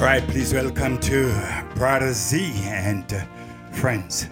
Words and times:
All 0.00 0.06
right, 0.06 0.26
please 0.26 0.54
welcome 0.54 0.96
to 1.00 1.30
Brother 1.74 2.14
Z 2.14 2.54
and 2.64 3.04
friends. 3.70 4.28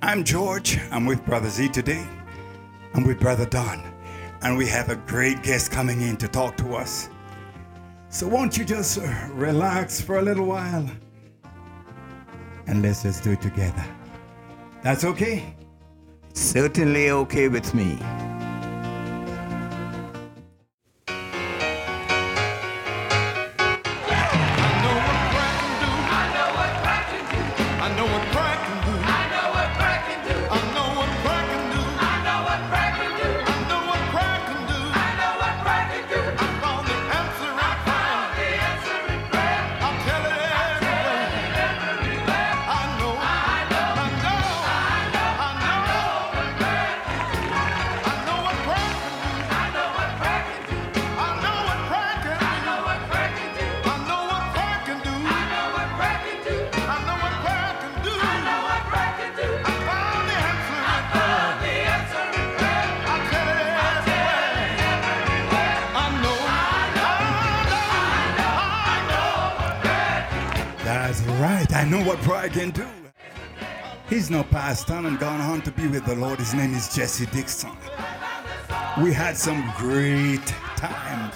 I'm 0.00 0.24
George. 0.24 0.78
I'm 0.90 1.04
with 1.04 1.22
Brother 1.26 1.50
Z 1.50 1.68
today. 1.68 2.08
I'm 2.94 3.04
with 3.04 3.20
Brother 3.20 3.44
Don. 3.44 3.82
And 4.40 4.56
we 4.56 4.66
have 4.68 4.88
a 4.88 4.96
great 4.96 5.42
guest 5.42 5.70
coming 5.70 6.00
in 6.00 6.16
to 6.16 6.28
talk 6.28 6.56
to 6.56 6.76
us. 6.76 7.10
So, 8.08 8.26
won't 8.26 8.56
you 8.56 8.64
just 8.64 8.96
uh, 8.96 9.02
relax 9.32 10.00
for 10.00 10.18
a 10.18 10.22
little 10.22 10.46
while? 10.46 10.88
And 12.66 12.80
let's 12.80 13.02
just 13.02 13.22
do 13.22 13.32
it 13.32 13.42
together. 13.42 13.84
That's 14.82 15.04
okay? 15.04 15.54
Certainly 16.32 17.10
okay 17.10 17.48
with 17.48 17.74
me. 17.74 17.98
His 76.46 76.54
name 76.54 76.74
is 76.74 76.94
Jesse 76.94 77.26
Dixon. 77.26 77.72
We 79.02 79.12
had 79.12 79.36
some 79.36 79.68
great 79.76 80.46
times 80.76 81.34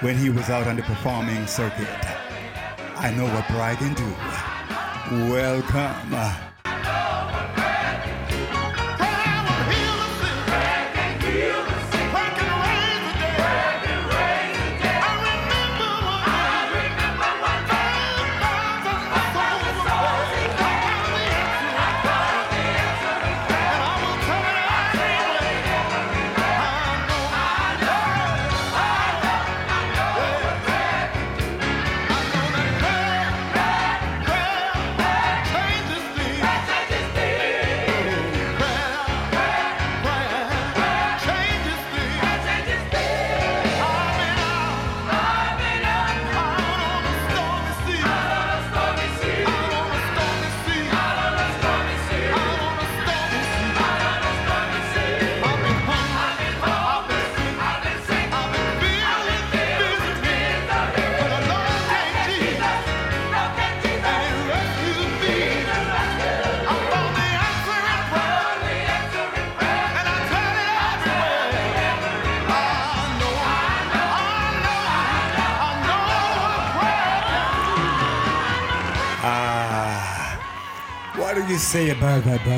when 0.00 0.16
he 0.16 0.30
was 0.30 0.48
out 0.48 0.66
on 0.66 0.76
the 0.76 0.82
performing 0.84 1.46
circuit. 1.46 1.86
I 2.96 3.12
know 3.14 3.26
what 3.26 3.44
pride 3.44 3.76
can 3.76 3.92
do. 3.92 5.30
Welcome. 5.30 6.57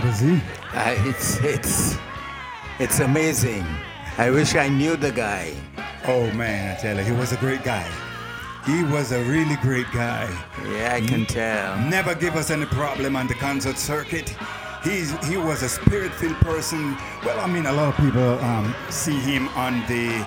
That, 0.00 0.02
Brother 0.02 0.16
Z? 0.16 0.40
Uh, 0.72 1.08
it's 1.08 1.38
it's 1.44 1.96
it's 2.78 3.00
amazing. 3.00 3.64
I 4.18 4.30
wish 4.30 4.54
I 4.54 4.68
knew 4.68 4.96
the 4.96 5.12
guy. 5.12 5.52
Oh 6.06 6.30
man, 6.32 6.76
I 6.76 6.80
tell 6.80 6.96
you, 6.96 7.02
he 7.02 7.12
was 7.12 7.32
a 7.32 7.36
great 7.36 7.62
guy. 7.62 7.86
He 8.66 8.84
was 8.84 9.12
a 9.12 9.22
really 9.24 9.56
great 9.56 9.90
guy. 9.92 10.28
Yeah, 10.64 10.94
I 10.94 11.00
can 11.00 11.26
tell. 11.26 11.78
Never 11.78 12.14
give 12.14 12.36
us 12.36 12.50
any 12.50 12.66
problem 12.66 13.16
on 13.16 13.26
the 13.26 13.34
concert 13.34 13.78
circuit. 13.78 14.34
He's 14.82 15.12
he 15.26 15.36
was 15.36 15.62
a 15.62 15.68
spirit-filled 15.68 16.36
person. 16.36 16.96
Well, 17.24 17.38
I 17.40 17.46
mean, 17.46 17.66
a 17.66 17.72
lot 17.72 17.88
of 17.88 17.96
people 18.04 18.38
um, 18.40 18.74
see 18.90 19.18
him 19.18 19.48
on 19.48 19.80
the 19.88 20.26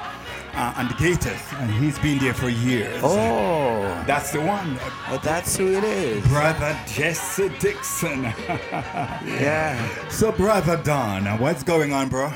uh, 0.53 0.73
on 0.77 0.87
the 0.87 0.93
Gaithers, 0.95 1.41
and 1.61 1.71
he's 1.71 1.97
been 1.99 2.19
there 2.19 2.33
for 2.33 2.49
years. 2.49 3.01
Oh, 3.03 3.62
that's 4.05 4.31
the 4.31 4.41
one, 4.41 4.77
well, 5.09 5.19
that's 5.19 5.55
who 5.57 5.73
it 5.77 5.83
is. 5.83 6.25
brother 6.27 6.77
Jesse 6.87 7.49
Dixon. 7.59 8.33
Yeah. 9.23 10.09
so, 10.09 10.31
brother 10.31 10.77
Don, 10.83 11.25
what's 11.39 11.63
going 11.63 11.93
on, 11.93 12.09
bro? 12.09 12.31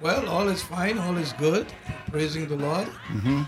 Well, 0.00 0.28
all 0.28 0.48
is 0.48 0.62
fine, 0.62 0.98
all 0.98 1.16
is 1.18 1.32
good. 1.34 1.66
Praising 2.10 2.48
the 2.48 2.56
Lord. 2.56 2.88
Mm-hmm. 3.08 3.42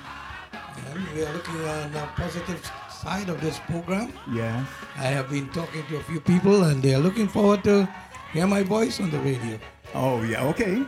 And 0.93 1.09
we 1.15 1.25
are 1.25 1.33
looking 1.33 1.61
on 1.67 1.93
the 1.93 2.05
positive 2.17 2.61
side 2.91 3.29
of 3.29 3.41
this 3.41 3.59
program. 3.61 4.13
Yeah. 4.33 4.65
I 4.97 5.07
have 5.07 5.31
been 5.31 5.49
talking 5.51 5.85
to 5.89 5.97
a 5.97 6.03
few 6.03 6.21
people, 6.21 6.65
and 6.65 6.83
they 6.83 6.95
are 6.95 7.01
looking 7.01 7.29
forward 7.29 7.65
to 7.65 7.89
hear 8.33 8.47
my 8.47 8.63
voice 8.63 9.01
on 9.01 9.11
the 9.11 9.19
radio. 9.21 9.59
Oh 9.95 10.23
yeah. 10.23 10.45
Okay. 10.53 10.85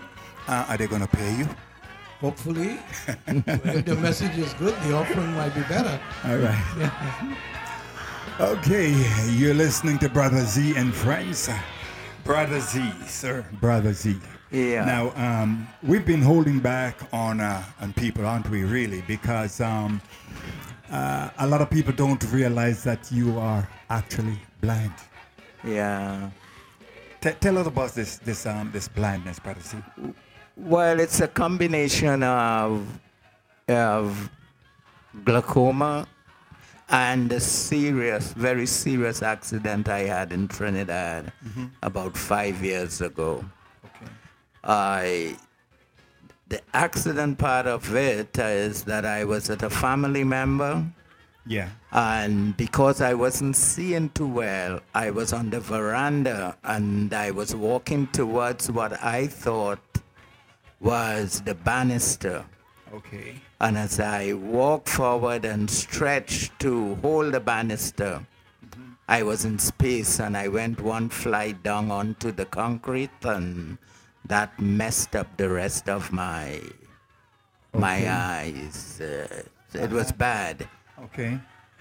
Uh, 0.47 0.67
are 0.69 0.77
they 0.77 0.87
gonna 0.87 1.07
pay 1.09 1.37
you? 1.37 1.49
Hopefully, 2.21 2.79
if 3.27 3.85
the 3.85 3.97
message 3.97 4.37
is 4.39 4.53
good, 4.55 4.75
the 4.83 4.95
offering 4.95 5.33
might 5.35 5.55
be 5.55 5.63
better. 5.63 6.01
All 6.25 6.37
right. 6.37 7.37
Okay, 8.41 8.91
you're 9.31 9.55
listening 9.55 9.97
to 9.99 10.09
Brother 10.09 10.41
Z 10.41 10.75
and 10.77 10.93
Friends. 10.93 11.49
Brother 12.25 12.59
Z, 12.59 12.81
sir. 13.07 13.47
Brother 13.61 13.93
Z. 13.93 14.17
Yeah. 14.51 14.85
Now, 14.85 15.13
um, 15.15 15.69
we've 15.85 16.05
been 16.05 16.21
holding 16.23 16.59
back 16.59 16.97
on 17.13 17.41
uh, 17.41 17.63
on 17.81 17.93
people, 17.93 18.27
aren't 18.27 18.51
we? 18.51 18.65
Really, 18.65 19.03
because 19.07 19.61
um, 19.61 20.01
uh, 20.91 21.31
a 21.39 21.47
lot 21.47 21.61
of 21.61 21.71
people 21.71 21.93
don't 21.93 22.25
realize 22.33 22.83
that 22.83 23.13
you 23.13 23.39
are 23.39 23.69
actually 23.89 24.39
blind. 24.61 24.95
Yeah. 25.63 26.31
T- 27.21 27.37
tell 27.39 27.57
us 27.59 27.69
about 27.69 27.95
this 27.95 28.17
this 28.17 28.47
um, 28.47 28.71
this 28.73 28.89
blindness, 28.89 29.39
Brother 29.39 29.61
Z. 29.61 29.77
Well, 30.57 31.01
it's 31.01 31.21
a 31.21 31.29
combination 31.29 32.23
of 32.23 32.87
of 33.69 34.31
glaucoma 35.25 36.07
and 36.91 37.33
a 37.33 37.41
serious, 37.41 38.33
very 38.35 38.67
serious 38.67 39.23
accident 39.23 39.89
I 39.89 40.01
had 40.01 40.33
in 40.33 40.49
Trinidad 40.49 41.33
mm-hmm. 41.45 41.67
about 41.83 42.17
five 42.17 42.63
years 42.63 43.01
ago. 43.01 43.45
Okay. 43.85 44.13
I 44.63 45.37
the 46.49 46.61
accident 46.75 47.39
part 47.39 47.67
of 47.67 47.95
it 47.97 48.39
is 48.39 48.85
that 48.85 49.05
I 49.05 49.25
was 49.25 49.51
at 49.51 49.63
a 49.63 49.71
family 49.71 50.25
member 50.25 50.85
Yeah. 51.47 51.71
and 51.91 52.57
because 52.57 53.01
I 53.01 53.15
wasn't 53.15 53.57
seeing 53.57 54.11
too 54.11 54.29
well, 54.29 54.81
I 54.95 55.11
was 55.11 55.33
on 55.33 55.51
the 55.51 55.61
veranda 55.61 56.57
and 56.63 57.13
I 57.15 57.31
was 57.31 57.55
walking 57.57 58.07
towards 58.09 58.71
what 58.71 59.03
I 59.03 59.27
thought 59.27 59.81
was 60.81 61.41
the 61.43 61.55
banister. 61.55 62.45
Okay. 62.93 63.37
And 63.61 63.77
as 63.79 63.99
I 64.01 64.33
walked 64.35 64.89
forward 64.89 65.45
and 65.45 65.69
stretched 65.71 66.59
to 66.61 66.95
hold 66.97 67.33
the 67.35 67.41
banister, 67.41 68.27
I 69.09 69.23
was 69.23 69.45
in 69.45 69.59
space 69.59 70.21
and 70.21 70.37
I 70.37 70.49
went 70.49 70.81
one 70.81 71.09
flight 71.09 71.63
down 71.63 71.91
onto 71.91 72.33
the 72.33 72.47
concrete 72.47 73.11
and 73.25 73.79
that 74.27 74.59
messed 74.61 75.15
up 75.17 75.37
the 75.37 75.49
rest 75.51 75.89
of 75.89 76.13
my 76.13 76.61
my 77.75 78.09
eyes. 78.09 79.01
Uh, 79.01 79.43
it 79.75 79.91
was 79.91 80.13
bad. 80.13 80.69
Okay. 81.03 81.39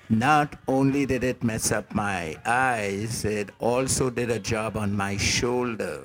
not 0.09 0.55
only 0.67 1.05
did 1.05 1.23
it 1.23 1.43
mess 1.43 1.71
up 1.71 1.93
my 1.95 2.35
eyes, 2.45 3.23
it 3.25 3.49
also 3.59 4.09
did 4.09 4.29
a 4.29 4.39
job 4.39 4.75
on 4.77 4.93
my 4.93 5.15
shoulder, 5.17 6.03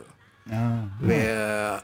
Ah, 0.52 0.88
where 1.00 1.82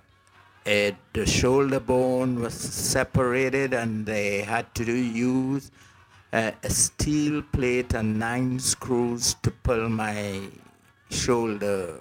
it, 0.64 0.96
the 1.12 1.26
shoulder 1.26 1.80
bone 1.80 2.40
was 2.40 2.54
separated, 2.54 3.74
and 3.74 4.06
they 4.06 4.42
had 4.42 4.74
to 4.76 4.84
use 4.92 5.70
a, 6.32 6.52
a 6.62 6.70
steel 6.70 7.42
plate 7.42 7.94
and 7.94 8.18
nine 8.18 8.58
screws 8.58 9.34
to 9.42 9.50
pull 9.50 9.88
my 9.88 10.48
shoulder 11.10 11.98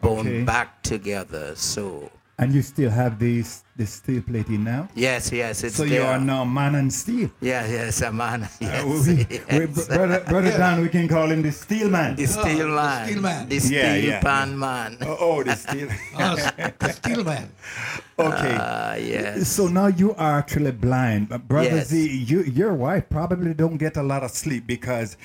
bone 0.00 0.28
Okay. 0.28 0.44
back 0.44 0.82
together. 0.82 1.54
So 1.56 2.10
and 2.38 2.52
you 2.52 2.62
still 2.62 2.90
have 2.90 3.18
this 3.18 3.62
this 3.76 3.90
steel 3.94 4.22
plate 4.22 4.48
in 4.48 4.62
now? 4.64 4.88
yes, 4.94 5.32
yes, 5.32 5.64
it's 5.64 5.76
so 5.76 5.84
there. 5.84 6.00
you 6.00 6.06
are 6.06 6.18
now 6.20 6.44
man 6.44 6.74
and 6.76 6.92
steel. 6.92 7.28
Yeah, 7.40 7.66
yes, 7.66 8.02
a 8.02 8.12
man. 8.12 8.48
Yes, 8.60 8.84
Uh, 8.84 8.86
we, 8.86 9.58
we, 9.58 9.66
brother, 9.66 10.20
brother 10.28 10.50
Dan, 10.50 10.80
we 10.82 10.88
can 10.88 11.08
call 11.08 11.28
him 11.30 11.42
the 11.42 11.50
steel 11.52 11.90
man. 11.90 12.14
The 12.16 12.26
steel 12.26 12.68
the 12.68 12.74
man. 12.74 13.06
steel 13.08 13.20
man. 13.22 13.48
The 13.48 13.58
steel 13.58 13.96
yeah, 13.96 14.20
pan 14.20 14.58
man. 14.58 14.98
Oh, 15.02 15.16
oh, 15.20 15.42
the 15.42 15.56
steel. 15.56 15.88
Ah, 16.16 16.34
the 16.78 16.92
steel 16.92 17.24
man. 17.24 17.50
okay. 18.18 18.56
Ah, 18.60 18.94
yes. 18.94 19.48
So 19.48 19.66
now 19.66 19.88
you 19.88 20.14
are 20.14 20.38
actually 20.38 20.72
blind, 20.72 21.28
but 21.30 21.48
brother 21.48 21.76
Yes. 21.82 21.88
Z, 21.88 22.24
you, 22.30 22.42
your 22.42 22.74
wife 22.74 23.08
probably 23.10 23.54
don't 23.54 23.76
get 23.76 23.96
a 23.96 24.02
lot 24.02 24.22
of 24.22 24.30
sleep 24.30 24.66
because 24.66 25.16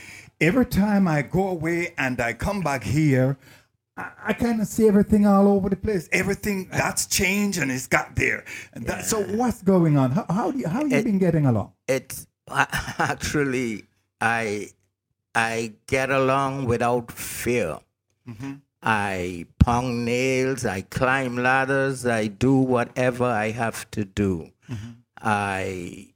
every 0.41 0.65
time 0.65 1.07
I 1.07 1.21
go 1.21 1.50
away 1.50 1.94
and 1.97 2.19
I 2.19 2.33
come 2.33 2.61
back 2.61 2.83
here, 2.83 3.38
I, 4.00 4.12
I 4.30 4.34
kind 4.34 4.62
of 4.62 4.68
see 4.68 4.88
everything 4.88 5.25
all 5.28 5.48
over 5.48 5.69
the 5.69 5.75
place. 5.75 6.07
Everything 6.12 6.69
that's 6.72 7.06
changed 7.06 7.60
and 7.60 7.69
it's 7.72 7.88
got 7.88 8.16
there. 8.16 8.46
And 8.74 8.86
that, 8.88 9.06
So 9.06 9.22
what's 9.24 9.62
going 9.62 9.98
on? 9.98 10.12
How 10.12 10.25
how, 10.30 10.51
do 10.51 10.60
you, 10.60 10.68
how 10.68 10.81
you 10.84 10.96
It- 10.96 11.04
been 11.06 11.19
getting 11.19 11.46
along? 11.46 11.74
It's 11.88 12.28
actually 12.50 13.86
I 14.22 14.69
I 15.36 15.74
get 15.88 16.10
along 16.10 16.66
without 16.66 17.12
fear. 17.12 17.80
Mm-hmm. 18.28 18.54
I 18.81 19.46
pound 19.60 20.06
nails, 20.06 20.66
I 20.66 20.81
climb 20.81 21.36
ladders, 21.36 22.06
I 22.06 22.28
do 22.28 22.56
whatever 22.57 23.25
I 23.25 23.52
have 23.52 23.90
to 23.92 24.06
do. 24.06 24.50
Mm-hmm. 24.69 24.92
I 25.22 26.13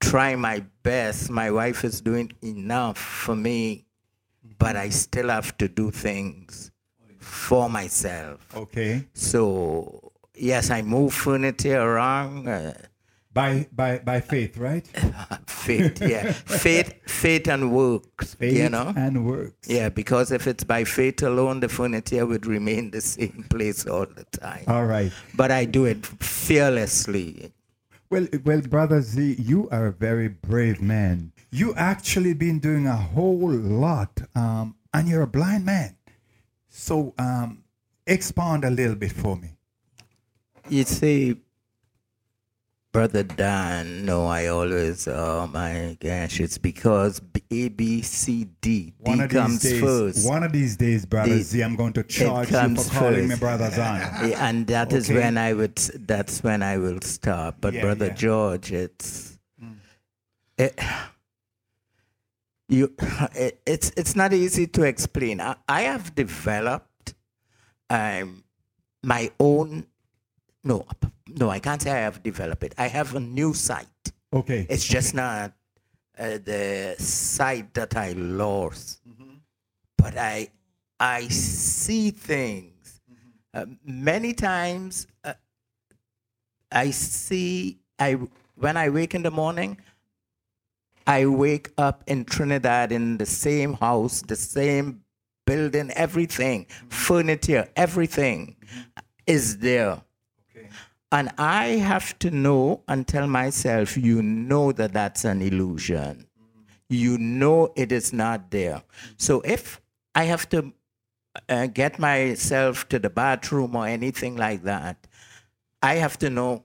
try 0.00 0.36
my 0.36 0.64
best. 0.84 1.30
My 1.30 1.50
wife 1.50 1.84
is 1.84 2.00
doing 2.00 2.32
enough 2.42 2.96
for 2.98 3.34
me, 3.34 3.84
but 4.58 4.76
I 4.76 4.90
still 4.90 5.28
have 5.28 5.56
to 5.58 5.66
do 5.68 5.90
things 5.90 6.69
for 7.30 7.68
myself. 7.70 8.38
Okay. 8.54 9.06
So 9.14 10.12
yes, 10.34 10.70
I 10.70 10.82
move 10.82 11.14
furniture 11.14 11.80
around. 11.80 12.48
Uh, 12.48 12.72
By 13.32 13.68
by 13.70 13.98
by 14.02 14.18
faith, 14.20 14.58
right? 14.58 14.82
faith, 15.46 16.02
yeah, 16.02 16.32
faith, 16.34 16.90
faith 17.06 17.46
and 17.46 17.70
works. 17.70 18.34
Faith 18.34 18.58
you 18.58 18.68
know, 18.68 18.92
and 18.96 19.24
works. 19.24 19.68
yeah, 19.70 19.88
because 19.88 20.32
if 20.34 20.48
it's 20.50 20.64
by 20.66 20.82
faith 20.82 21.22
alone, 21.22 21.60
the 21.60 21.68
furniture 21.68 22.26
would 22.26 22.44
remain 22.44 22.90
the 22.90 23.00
same 23.00 23.46
place 23.48 23.86
all 23.86 24.06
the 24.06 24.26
time. 24.34 24.64
All 24.66 24.84
right. 24.84 25.12
But 25.38 25.52
I 25.54 25.64
do 25.64 25.84
it 25.86 26.02
fearlessly. 26.64 27.52
Well, 28.10 28.26
well, 28.44 28.60
brother 28.62 29.00
Z, 29.00 29.36
you 29.38 29.68
are 29.70 29.86
a 29.86 29.92
very 29.92 30.26
brave 30.26 30.82
man. 30.82 31.30
You 31.52 31.72
actually 31.76 32.34
been 32.34 32.58
doing 32.58 32.86
a 32.88 32.96
whole 32.96 33.48
lot, 33.50 34.10
um, 34.34 34.74
and 34.92 35.06
you're 35.08 35.22
a 35.22 35.28
blind 35.30 35.64
man. 35.64 35.96
So, 36.80 37.12
um, 37.18 37.62
expound 38.06 38.64
a 38.64 38.70
little 38.70 38.96
bit 38.96 39.12
for 39.12 39.36
me. 39.36 39.50
You 40.70 40.84
see, 40.84 41.36
brother 42.90 43.22
Dan, 43.22 44.06
no, 44.06 44.26
I 44.26 44.46
always, 44.46 45.06
oh 45.06 45.46
my 45.52 45.98
gosh, 46.00 46.40
it's 46.40 46.56
because 46.56 47.20
A, 47.50 47.68
B, 47.68 48.00
C, 48.00 48.44
D. 48.62 48.84
D 48.86 48.92
One 48.98 49.20
of 49.20 49.30
comes 49.30 49.60
these 49.60 49.72
days, 49.72 49.80
first. 49.82 50.26
one 50.26 50.42
of 50.42 50.52
these 50.52 50.76
days, 50.78 51.04
brother 51.04 51.34
The- 51.34 51.42
Z, 51.42 51.60
I'm 51.62 51.76
going 51.76 51.92
to 51.92 52.02
charge 52.02 52.50
you 52.50 52.76
for 52.76 52.90
calling 52.98 53.28
me 53.28 53.36
brother 53.36 53.70
Zan. 53.70 54.00
Yeah, 54.30 54.48
and 54.48 54.66
that 54.68 54.92
is 54.94 55.10
Okay. 55.10 55.20
when 55.20 55.36
I 55.36 55.52
would. 55.52 55.76
That's 55.76 56.42
when 56.42 56.62
I 56.62 56.78
will 56.78 57.00
stop. 57.02 57.56
But 57.60 57.74
Yeah, 57.74 57.82
brother 57.82 58.06
yeah. 58.06 58.12
Mm. 58.12 58.16
George, 58.16 58.72
it's 58.72 59.38
it, 60.56 60.78
you. 62.70 62.94
It's 63.66 63.92
it's 63.96 64.16
not 64.16 64.32
easy 64.32 64.66
to 64.68 64.82
explain. 64.82 65.40
I, 65.40 65.56
I 65.68 65.82
have 65.82 66.14
developed 66.14 67.14
um, 67.88 68.44
my 69.02 69.30
own. 69.38 69.86
No, 70.62 70.86
no, 71.26 71.50
I 71.50 71.58
can't 71.58 71.80
say 71.80 71.90
I 71.90 72.00
have 72.00 72.22
developed 72.22 72.64
it. 72.64 72.74
I 72.76 72.88
have 72.88 73.14
a 73.14 73.20
new 73.20 73.54
sight. 73.54 73.86
Okay. 74.32 74.66
It's 74.68 74.86
just 74.86 75.14
not 75.14 75.52
uh, 76.18 76.38
the 76.44 76.96
sight 76.98 77.72
that 77.74 77.96
I 77.96 78.12
lost, 78.12 79.00
but 79.96 80.16
I 80.16 80.48
I 80.98 81.28
see 81.28 82.10
things. 82.10 83.00
Uh, 83.52 83.66
many 83.84 84.32
times 84.32 85.06
uh, 85.24 85.32
I 86.70 86.90
see 86.90 87.78
I 87.98 88.18
when 88.54 88.76
I 88.76 88.90
wake 88.90 89.14
in 89.14 89.22
the 89.22 89.30
morning, 89.30 89.78
I 91.06 91.26
wake 91.26 91.70
up 91.78 92.04
in 92.06 92.24
Trinidad 92.24 92.92
in 92.92 93.18
the 93.18 93.26
same 93.26 93.74
house, 93.74 94.22
the 94.22 94.36
same 94.36 95.02
building, 95.46 95.90
everything, 95.92 96.66
furniture, 96.88 97.68
everything 97.76 98.56
is 99.26 99.58
there. 99.58 100.02
And 101.12 101.30
I 101.38 101.66
have 101.90 102.16
to 102.20 102.30
know 102.30 102.82
and 102.86 103.06
tell 103.06 103.26
myself, 103.26 103.96
you 103.96 104.22
know 104.22 104.70
that 104.72 104.92
that's 104.92 105.24
an 105.24 105.42
illusion. 105.42 106.26
You 106.88 107.18
know 107.18 107.72
it 107.74 107.90
is 107.90 108.12
not 108.12 108.50
there. 108.50 108.82
So 109.16 109.40
if 109.40 109.80
I 110.14 110.24
have 110.24 110.48
to 110.50 110.72
uh, 111.48 111.66
get 111.66 111.98
myself 111.98 112.88
to 112.90 112.98
the 112.98 113.10
bathroom 113.10 113.74
or 113.74 113.86
anything 113.86 114.36
like 114.36 114.62
that, 114.64 115.06
I 115.82 115.94
have 115.96 116.18
to 116.18 116.30
know 116.30 116.64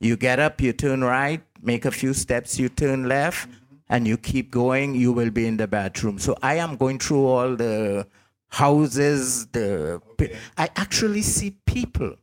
you 0.00 0.16
get 0.16 0.38
up, 0.38 0.60
you 0.60 0.72
turn 0.72 1.02
right, 1.02 1.42
make 1.62 1.84
a 1.84 1.90
few 1.90 2.14
steps, 2.14 2.58
you 2.58 2.68
turn 2.68 3.08
left, 3.08 3.48
and 3.88 4.06
you 4.06 4.16
keep 4.16 4.50
going, 4.50 4.94
you 4.94 5.12
will 5.12 5.30
be 5.30 5.46
in 5.46 5.56
the 5.56 5.66
bathroom. 5.66 6.18
So 6.18 6.36
I 6.42 6.56
am 6.56 6.76
going 6.76 6.98
through 6.98 7.26
all 7.26 7.56
the 7.56 8.06
houses, 8.48 9.46
the 9.48 10.00
pe- 10.16 10.34
I 10.56 10.68
actually 10.76 11.22
see 11.22 11.56
people. 11.66 12.14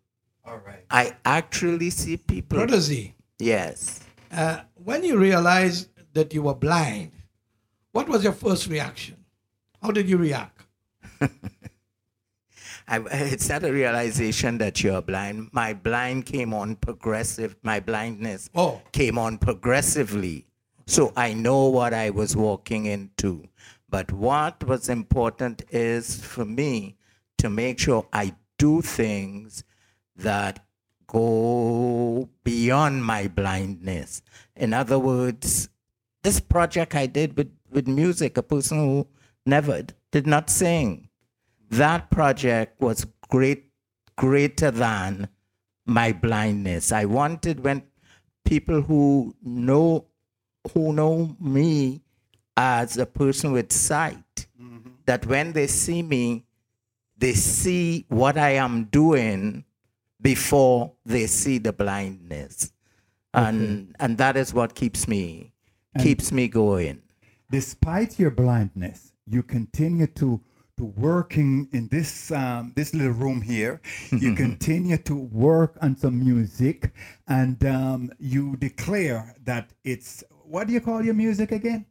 All 0.45 0.60
right. 0.65 0.86
I 0.89 1.13
actually 1.25 1.89
see 1.89 2.17
people. 2.17 2.67
Z, 2.79 3.13
Yes. 3.39 4.01
uh, 4.31 4.62
when 4.75 5.03
you 5.03 5.17
realized 5.17 5.89
that 6.13 6.33
you 6.33 6.43
were 6.43 6.53
blind, 6.55 7.12
what 7.91 8.07
was 8.07 8.24
your 8.24 8.33
first 8.33 8.67
reaction? 8.67 9.17
How 9.81 9.91
did 9.91 10.07
you 10.10 10.17
react? 10.17 10.62
I, 12.88 13.00
it's 13.12 13.50
not 13.50 13.63
a 13.63 13.72
realization 13.72 14.58
that 14.60 14.84
you're 14.84 15.01
blind. 15.01 15.50
My 15.51 15.74
blind 15.74 16.25
came 16.25 16.54
on 16.54 16.75
progressive. 16.75 17.56
My 17.63 17.80
blindness 17.80 18.50
Oh. 18.56 18.82
came 18.92 19.18
on 19.18 19.38
progressively. 19.38 20.46
So 20.88 21.12
I 21.15 21.34
know 21.34 21.65
what 21.68 21.94
I 21.94 22.12
was 22.12 22.36
walking 22.36 22.86
into. 22.86 23.46
But 23.89 24.12
what 24.12 24.63
was 24.63 24.89
important 24.89 25.63
is 25.72 26.24
for 26.24 26.46
me 26.46 26.98
to 27.39 27.50
make 27.50 27.80
sure 27.80 28.08
I 28.13 28.36
do 28.58 28.82
things 28.82 29.63
that 30.15 30.63
go 31.08 32.30
beyond 32.44 33.04
my 33.06 33.27
blindness. 33.27 34.22
In 34.56 34.74
other 34.74 35.00
words, 35.00 35.70
this 36.24 36.39
project 36.39 36.96
I 36.96 37.06
did 37.08 37.38
with, 37.38 37.51
with 37.70 37.88
music, 37.88 38.38
a 38.38 38.44
person 38.44 38.77
who 38.80 39.08
never 39.46 39.84
did 40.12 40.25
not 40.27 40.50
sing, 40.50 41.04
that 41.77 42.10
project 42.10 42.82
was 42.82 43.05
great, 43.29 43.72
greater 44.17 44.72
than 44.72 45.29
my 45.86 46.12
blindness. 46.12 46.91
I 46.91 47.05
wanted 47.05 47.63
when 47.63 47.84
people 48.44 48.82
who 48.82 49.36
know 49.44 50.05
who 50.74 50.94
know 50.94 51.36
me 51.39 52.01
as 52.58 52.98
a 52.98 53.05
person 53.05 53.51
with 53.51 53.72
sight, 53.72 54.48
mm-hmm. 54.60 54.89
that 55.05 55.25
when 55.25 55.53
they 55.53 55.67
see 55.67 56.01
me, 56.01 56.46
they 57.17 57.34
see 57.34 58.05
what 58.10 58.38
I 58.38 58.51
am 58.51 58.86
doing 58.86 59.65
before 60.22 60.94
they 61.05 61.27
see 61.27 61.60
the 61.60 61.74
blindness. 61.74 62.72
And 63.34 63.96
and 64.00 64.17
that 64.17 64.38
is 64.38 64.53
what 64.53 64.75
keeps 64.75 65.08
me 65.08 65.51
keeps 66.00 66.32
me 66.32 66.48
going. 66.48 67.01
Despite 67.51 68.20
your 68.20 68.32
blindness, 68.32 69.13
you 69.27 69.44
continue 69.44 70.08
to 70.08 70.41
to 70.77 70.84
working 70.84 71.67
in 71.72 71.88
this 71.88 72.32
um, 72.32 72.74
this 72.75 72.94
little 72.94 73.13
room 73.13 73.41
here. 73.41 73.82
You 74.12 74.36
continue 74.36 74.98
to 74.98 75.15
work 75.15 75.77
on 75.82 75.96
some 75.96 76.20
music, 76.20 76.91
and 77.27 77.63
um, 77.65 78.12
you 78.20 78.55
declare 78.58 79.36
that 79.44 79.72
it's 79.84 80.24
what 80.44 80.67
do 80.67 80.74
you 80.74 80.82
call 80.82 81.03
your 81.03 81.13
music 81.15 81.51
again? 81.51 81.86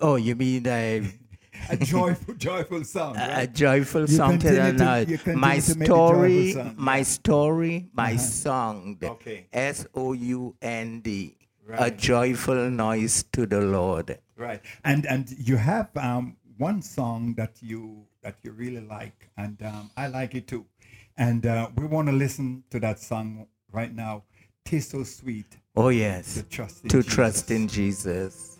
Oh, 0.00 0.16
you 0.16 0.34
mean 0.34 0.66
a, 0.66 1.02
A 1.70 1.76
joyful, 1.76 2.34
joyful 2.34 2.82
sound. 2.84 3.16
a 3.16 3.46
joyful 3.46 4.02
You 4.02 4.16
song 4.18 4.38
to 4.40 4.48
continue 4.48 4.72
the 4.72 4.78
to- 4.78 4.84
night. 4.84 5.08
you 5.08 5.18
My 5.36 5.58
to 5.60 5.78
make 5.78 5.78
the 5.78 5.84
story, 5.86 6.54
my 6.76 7.02
story, 7.02 7.88
my 7.94 8.16
song. 8.16 8.98
Okay. 9.02 9.46
S 9.52 9.86
O 9.94 10.12
U 10.14 10.56
N 10.60 11.00
D. 11.00 11.36
a 11.70 11.90
joyful 11.90 12.68
noise 12.70 13.24
to 13.32 13.46
the 13.46 13.60
Lord. 13.60 14.18
Right. 14.36 14.60
And 14.84 15.06
and 15.06 15.30
you 15.38 15.56
have 15.56 15.88
um, 15.96 16.36
one 16.58 16.82
song 16.82 17.34
that 17.36 17.56
you 17.60 18.06
that 18.22 18.36
you 18.42 18.52
really 18.52 18.80
like, 18.80 19.30
and 19.36 19.60
um, 19.62 19.90
I 19.96 20.06
like 20.08 20.34
it 20.34 20.46
too. 20.46 20.64
And 21.16 21.46
uh, 21.46 21.70
we 21.76 21.84
want 21.86 22.08
to 22.08 22.12
listen 22.12 22.64
to 22.70 22.80
that 22.80 22.98
song 22.98 23.46
right 23.72 23.94
now. 23.94 24.24
Tis 24.64 24.88
so 24.88 25.04
sweet 25.04 25.58
Oh, 25.76 25.90
yes. 25.90 26.34
to 26.34 26.42
trust 26.44 26.84
in 26.84 26.88
To 26.90 26.96
Jesus. 27.02 27.14
trust 27.14 27.50
in 27.50 27.68
Jesus. 27.68 28.53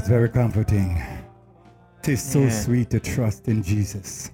That's 0.00 0.08
very 0.08 0.30
comforting. 0.30 0.96
Tis 2.00 2.22
so 2.22 2.40
Yeah. 2.40 2.48
sweet 2.48 2.88
to 2.88 3.00
trust 3.00 3.48
in 3.48 3.62
Jesus. 3.62 4.30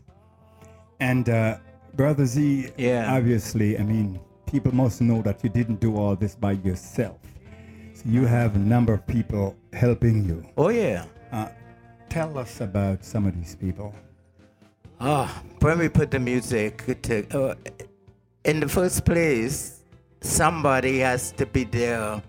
And 1.01 1.29
uh, 1.29 1.57
Brother 1.97 2.25
Z, 2.25 2.71
Yeah. 2.79 3.13
obviously, 3.13 3.77
I 3.77 3.83
mean, 3.83 4.21
people 4.47 4.73
must 4.73 5.01
know 5.01 5.23
that 5.23 5.43
you 5.43 5.51
didn't 5.51 5.81
do 5.81 5.97
all 5.97 6.15
this 6.15 6.37
by 6.37 6.53
yourself. 6.53 7.19
So 7.95 8.05
you 8.07 8.27
have 8.27 8.55
a 8.55 8.61
number 8.61 8.93
of 8.95 9.05
people 9.09 9.57
helping 9.73 10.25
you. 10.25 10.45
Oh, 10.57 10.69
yeah. 10.69 11.05
Uh, 11.33 11.49
tell 12.09 12.39
us 12.39 12.61
about 12.61 13.05
some 13.05 13.27
of 13.27 13.35
these 13.35 13.57
people. 13.57 13.93
Ah, 15.01 15.43
when 15.59 15.81
we 15.81 15.89
put 15.89 16.13
the 16.13 16.21
music 16.21 17.03
to, 17.03 17.27
uh, 17.37 17.55
in 18.45 18.61
the 18.61 18.69
first 18.69 19.05
place, 19.05 19.83
somebody 20.21 21.01
has 21.01 21.33
to 21.33 21.45
be 21.45 21.65
there 21.65 22.23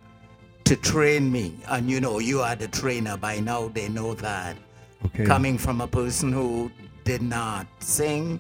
to 0.68 0.76
train 0.76 1.32
me. 1.32 1.56
And 1.70 1.90
you 1.90 2.02
know, 2.02 2.20
you 2.20 2.42
are 2.42 2.56
the 2.56 2.68
trainer 2.68 3.16
by 3.16 3.40
now, 3.40 3.70
they 3.70 3.88
know 3.88 4.14
that. 4.16 4.58
Okay. 5.06 5.24
Coming 5.26 5.58
from 5.58 5.80
a 5.80 5.88
person 5.88 6.34
who 6.34 6.70
did 7.06 7.22
not 7.22 7.68
sing 7.80 8.40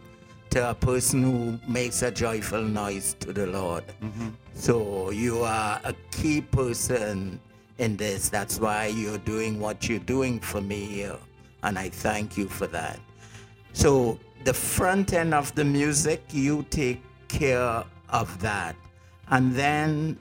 to 0.49 0.71
a 0.71 0.73
person 0.73 1.23
who 1.23 1.57
makes 1.71 2.01
a 2.01 2.11
joyful 2.11 2.61
noise 2.61 3.15
to 3.21 3.31
the 3.31 3.47
Lord. 3.47 3.85
Mm-hmm. 4.03 4.29
So 4.53 5.11
you 5.11 5.43
are 5.43 5.79
a 5.85 5.93
key 6.11 6.41
person 6.41 7.39
in 7.77 7.95
this. 7.95 8.27
That's 8.27 8.59
why 8.59 8.87
you're 8.87 9.19
doing 9.19 9.59
what 9.59 9.87
you're 9.87 9.99
doing 9.99 10.41
for 10.41 10.59
me 10.59 10.83
here. 10.83 11.15
And 11.63 11.79
I 11.79 11.87
thank 11.89 12.37
you 12.37 12.49
for 12.49 12.67
that. 12.67 12.99
So 13.71 14.19
the 14.43 14.53
front 14.53 15.13
end 15.13 15.33
of 15.33 15.55
the 15.55 15.63
music, 15.63 16.23
you 16.31 16.65
take 16.71 17.01
care 17.29 17.85
of 18.09 18.39
that. 18.41 18.75
And 19.29 19.53
then 19.53 20.17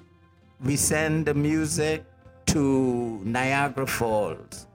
we 0.64 0.76
send 0.76 1.26
the 1.26 1.34
music 1.34 2.04
to 2.46 3.20
Niagara 3.24 3.86
Falls, 3.86 4.66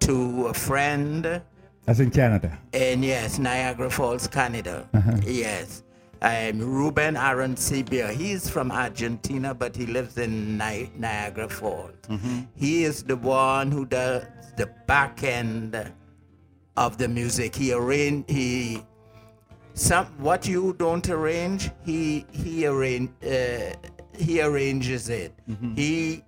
to 0.00 0.46
a 0.46 0.54
friend 0.54 1.42
That's 1.84 2.00
in 2.00 2.10
Canada. 2.10 2.58
and 2.72 3.04
yes, 3.04 3.38
Niagara 3.38 3.90
Falls, 3.90 4.26
Canada. 4.26 4.88
Yes. 5.24 5.82
Um, 6.22 6.58
Ruben 6.60 7.14
Arancibia. 7.16 8.12
He's 8.12 8.48
from 8.50 8.70
Argentina, 8.70 9.54
but 9.54 9.74
he 9.74 9.86
lives 9.86 10.18
in 10.18 10.58
Ni- 10.58 10.90
Niagara 10.98 11.48
Falls. 11.48 11.94
He 12.54 12.84
is 12.84 13.02
the 13.02 13.16
one 13.16 13.70
who 13.72 13.86
does 13.86 14.24
the 14.58 14.66
back 14.86 15.22
end 15.24 15.92
of 16.76 16.98
the 16.98 17.08
music. 17.08 17.54
He 17.54 17.72
arrange 17.72 18.26
he 18.28 18.82
some 19.72 20.06
what 20.18 20.46
you 20.46 20.74
don't 20.78 21.08
arrange, 21.08 21.70
he 21.86 22.26
he 22.32 22.66
arrange 22.66 23.10
uh, 23.24 23.72
he 24.20 24.40
arranges 24.40 25.08
it. 25.08 25.32
Mm-hmm. 25.48 25.74
He 25.74 26.22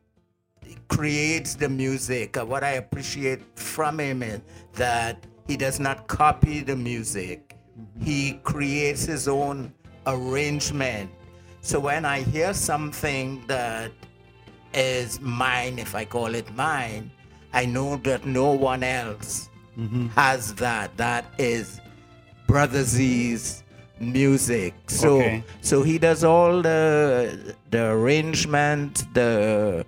creates 0.88 1.54
the 1.54 1.68
music. 1.68 2.36
Uh, 2.36 2.44
What 2.44 2.64
I 2.64 2.72
appreciate 2.72 3.42
from 3.58 4.00
him 4.00 4.22
is 4.22 4.40
that 4.74 5.26
he 5.46 5.56
does 5.56 5.78
not 5.80 6.06
copy 6.06 6.60
the 6.60 6.76
music. 6.76 7.56
Mm-hmm. 7.78 8.04
He 8.04 8.32
creates 8.44 9.04
his 9.04 9.28
own 9.28 9.72
arrangement. 10.06 11.10
So 11.60 11.78
when 11.78 12.04
I 12.04 12.22
hear 12.22 12.54
something 12.54 13.44
that 13.46 13.92
is 14.74 15.20
mine, 15.20 15.78
if 15.78 15.94
I 15.94 16.04
call 16.04 16.34
it 16.34 16.52
mine, 16.54 17.10
I 17.52 17.66
know 17.66 17.96
that 17.96 18.24
no 18.26 18.52
one 18.52 18.82
else 18.82 19.50
mm-hmm. 19.78 20.08
has 20.08 20.54
that. 20.54 20.96
That 20.96 21.24
is 21.38 21.80
Brother 22.46 22.82
Z's 22.82 23.61
music. 24.02 24.74
So 24.88 25.18
Okay. 25.18 25.44
so 25.60 25.82
he 25.82 25.98
does 25.98 26.24
all 26.24 26.62
the 26.62 27.54
the 27.70 27.90
arrangement, 27.90 29.04
the 29.14 29.86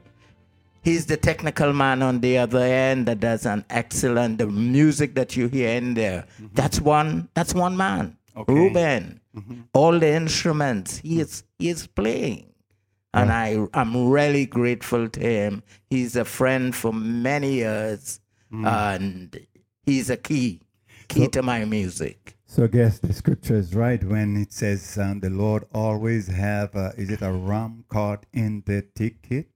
he's 0.82 1.06
the 1.06 1.16
technical 1.16 1.72
man 1.72 2.02
on 2.02 2.20
the 2.20 2.38
other 2.38 2.60
end 2.60 3.06
that 3.06 3.20
does 3.20 3.46
an 3.46 3.64
excellent 3.70 4.38
the 4.38 4.46
music 4.46 5.14
that 5.14 5.36
you 5.36 5.48
hear 5.48 5.70
in 5.76 5.94
there. 5.94 6.24
Mm-hmm. 6.36 6.54
That's 6.54 6.80
one 6.80 7.28
that's 7.34 7.54
one 7.54 7.76
man. 7.76 8.16
Okay. 8.36 8.52
Ruben. 8.52 9.20
Mm-hmm. 9.36 9.60
All 9.72 9.98
the 9.98 10.12
instruments 10.12 10.98
he 10.98 11.12
mm-hmm. 11.12 11.20
is 11.20 11.44
he 11.58 11.68
is 11.68 11.86
playing. 11.86 12.50
And 13.12 13.30
I 13.30 13.66
I'm 13.74 14.08
really 14.10 14.44
grateful 14.44 15.08
to 15.08 15.20
him. 15.20 15.62
He's 15.88 16.16
a 16.16 16.24
friend 16.24 16.74
for 16.74 16.92
many 16.92 17.54
years 17.54 18.20
and 18.52 19.38
he's 19.84 20.10
a 20.10 20.16
key 20.16 20.60
key 21.08 21.28
to 21.28 21.42
my 21.42 21.64
music. 21.64 22.36
So 22.54 22.62
I 22.62 22.66
guess 22.68 23.00
the 23.00 23.12
scripture 23.12 23.56
is 23.56 23.74
right 23.74 24.00
when 24.04 24.36
it 24.36 24.52
says 24.52 24.96
um, 24.96 25.18
the 25.18 25.28
Lord 25.28 25.64
always 25.74 26.28
have, 26.28 26.76
uh, 26.76 26.92
is 26.96 27.10
it 27.10 27.20
a 27.20 27.32
ram 27.32 27.84
caught 27.88 28.26
in 28.32 28.62
the 28.64 28.82
ticket? 28.94 29.48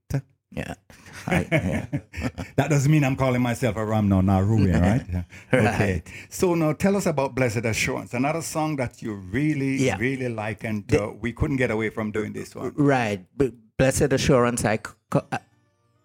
Yeah. 0.50 0.74
I, 1.28 1.46
yeah. 1.52 1.86
that 2.56 2.70
doesn't 2.70 2.90
mean 2.90 3.04
I'm 3.04 3.14
calling 3.14 3.40
myself 3.40 3.76
a 3.76 3.84
ram 3.84 4.08
now, 4.08 4.20
not 4.20 4.42
Ruben, 4.42 4.80
right? 4.82 5.06
Yeah. 5.12 5.22
Okay. 5.54 5.92
Right. 5.94 6.02
So 6.28 6.56
now 6.56 6.72
tell 6.72 6.96
us 6.96 7.06
about 7.06 7.36
Blessed 7.36 7.64
Assurance, 7.66 8.14
another 8.14 8.42
song 8.42 8.74
that 8.76 9.00
you 9.00 9.14
really, 9.14 9.76
Yeah. 9.76 9.96
really 9.98 10.28
like, 10.28 10.64
and 10.64 10.92
uh, 10.92 11.12
we 11.20 11.32
couldn't 11.32 11.58
get 11.58 11.70
away 11.70 11.90
from 11.90 12.10
doing 12.10 12.32
this 12.32 12.56
one. 12.56 12.72
Right. 12.74 13.24
But 13.36 13.52
Blessed 13.76 14.12
Assurance, 14.12 14.64
I. 14.64 14.80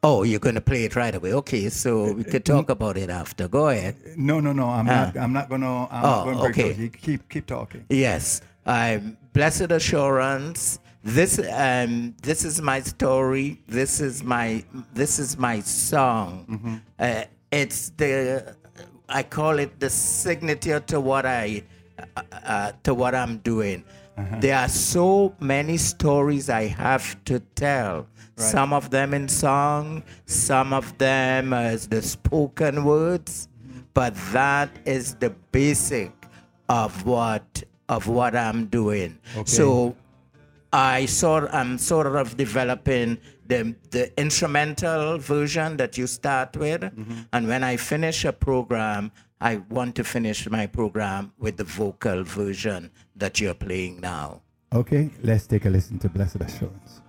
uh, 0.04 0.08
oh, 0.08 0.24
you're 0.24 0.40
going 0.40 0.56
to 0.56 0.62
play 0.62 0.84
it 0.84 0.96
right 0.96 1.16
away. 1.16 1.34
Okay, 1.34 1.70
so 1.70 2.14
we 2.14 2.24
could 2.24 2.46
talk 2.46 2.70
about 2.70 2.98
it 2.98 3.10
after. 3.10 3.48
Go 3.48 3.70
ahead. 3.70 3.96
No, 4.18 4.40
no, 4.40 4.52
no. 4.54 4.68
I'm 4.70 4.86
not. 4.86 5.18
I'm 5.18 5.34
not 5.34 5.50
gonna. 5.50 5.88
I'm 5.90 6.06
Oh, 6.06 6.26
not 6.26 6.26
gonna 6.26 6.44
okay. 6.50 6.90
Keep 6.90 7.30
keep 7.30 7.46
talking. 7.46 7.86
Yes, 7.90 8.42
um, 8.66 9.18
blessed 9.34 9.72
assurance. 9.72 10.80
This 11.04 11.40
um, 11.52 12.16
this 12.22 12.46
is 12.46 12.62
my 12.62 12.80
story. 12.82 13.62
This 13.68 14.00
is 14.00 14.24
my 14.24 14.64
this 14.94 15.20
is 15.20 15.38
my 15.38 15.60
song. 15.62 16.82
Uh, 17.00 17.24
it's 17.52 17.90
the 17.98 18.56
I 19.10 19.24
call 19.24 19.60
it 19.60 19.80
the 19.80 19.90
signature 19.90 20.80
to 20.80 21.00
what 21.02 21.26
I 21.26 21.64
uh, 22.16 22.22
uh, 22.46 22.72
to 22.84 22.94
what 22.94 23.16
I'm 23.16 23.38
doing. 23.40 23.84
Uh-huh. 24.18 24.38
There 24.40 24.58
are 24.58 24.70
so 24.70 25.36
many 25.40 25.78
stories 25.78 26.50
I 26.50 26.68
have 26.68 27.24
to 27.26 27.40
tell. 27.56 28.08
Some 28.36 28.74
of 28.74 28.90
them 28.90 29.14
in 29.14 29.28
song, 29.30 30.04
some 30.26 30.74
of 30.74 30.98
them 30.98 31.54
as 31.54 31.88
the 31.88 32.02
spoken 32.02 32.84
words, 32.84 33.48
but 33.94 34.16
that 34.32 34.70
is 34.86 35.16
the 35.16 35.30
basic 35.52 36.12
of 36.68 37.06
what 37.06 37.64
of 37.90 38.08
what 38.08 38.36
I'm 38.36 38.66
doing. 38.68 39.20
So 39.46 39.96
I 40.72 41.06
sort 41.06 41.50
I'm 41.54 41.78
sort 41.78 42.08
of 42.08 42.36
developing 42.36 43.20
the 43.46 43.76
the 43.92 44.12
instrumental 44.20 45.20
version 45.20 45.78
that 45.78 45.98
you 45.98 46.08
start 46.08 46.58
with, 46.58 46.82
mm-hmm. 46.82 47.30
and 47.34 47.48
when 47.48 47.64
I 47.64 47.78
finish 47.78 48.26
a 48.26 48.34
program, 48.34 49.12
I 49.44 49.58
want 49.70 49.96
to 49.96 50.06
finish 50.06 50.50
my 50.50 50.68
program 50.68 51.34
with 51.38 51.58
the 51.58 51.66
vocal 51.66 52.24
version 52.24 52.92
that 53.18 53.42
you're 53.42 53.54
playing 53.54 54.00
now. 54.00 54.42
Okay, 54.72 55.10
let's 55.22 55.46
take 55.48 55.66
a 55.66 55.70
listen 55.70 56.00
to 56.00 56.08
Blessed 56.08 56.38
Assurance. 56.38 57.02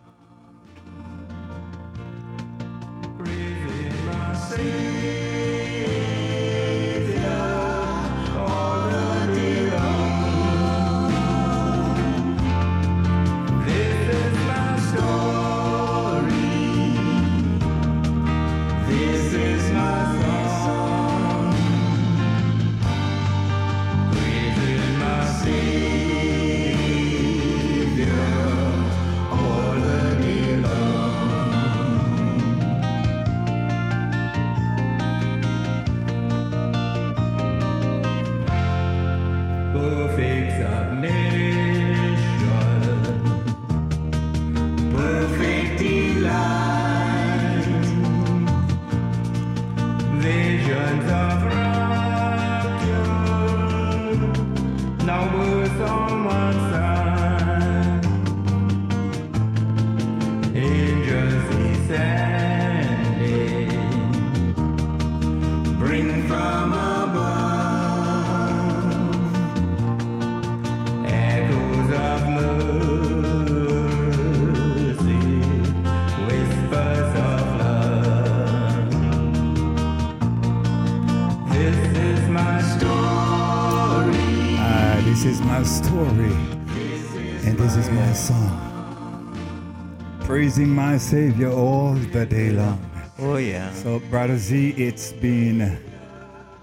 Perfect 39.85 40.53
submission, 40.57 41.44
story, 85.95 86.35
and 87.47 87.57
this 87.57 87.77
is 87.77 87.89
my 87.91 88.13
song. 88.13 88.59
Praising 90.25 90.69
my 90.69 90.99
Savior 90.99 91.53
all 91.53 91.95
the 91.95 92.27
day 92.27 92.51
long. 92.51 92.81
Oh 93.21 93.37
yeah. 93.37 93.73
So, 93.75 94.01
Brother 94.11 94.37
Z, 94.37 94.71
it's 94.71 95.13
been 95.13 95.79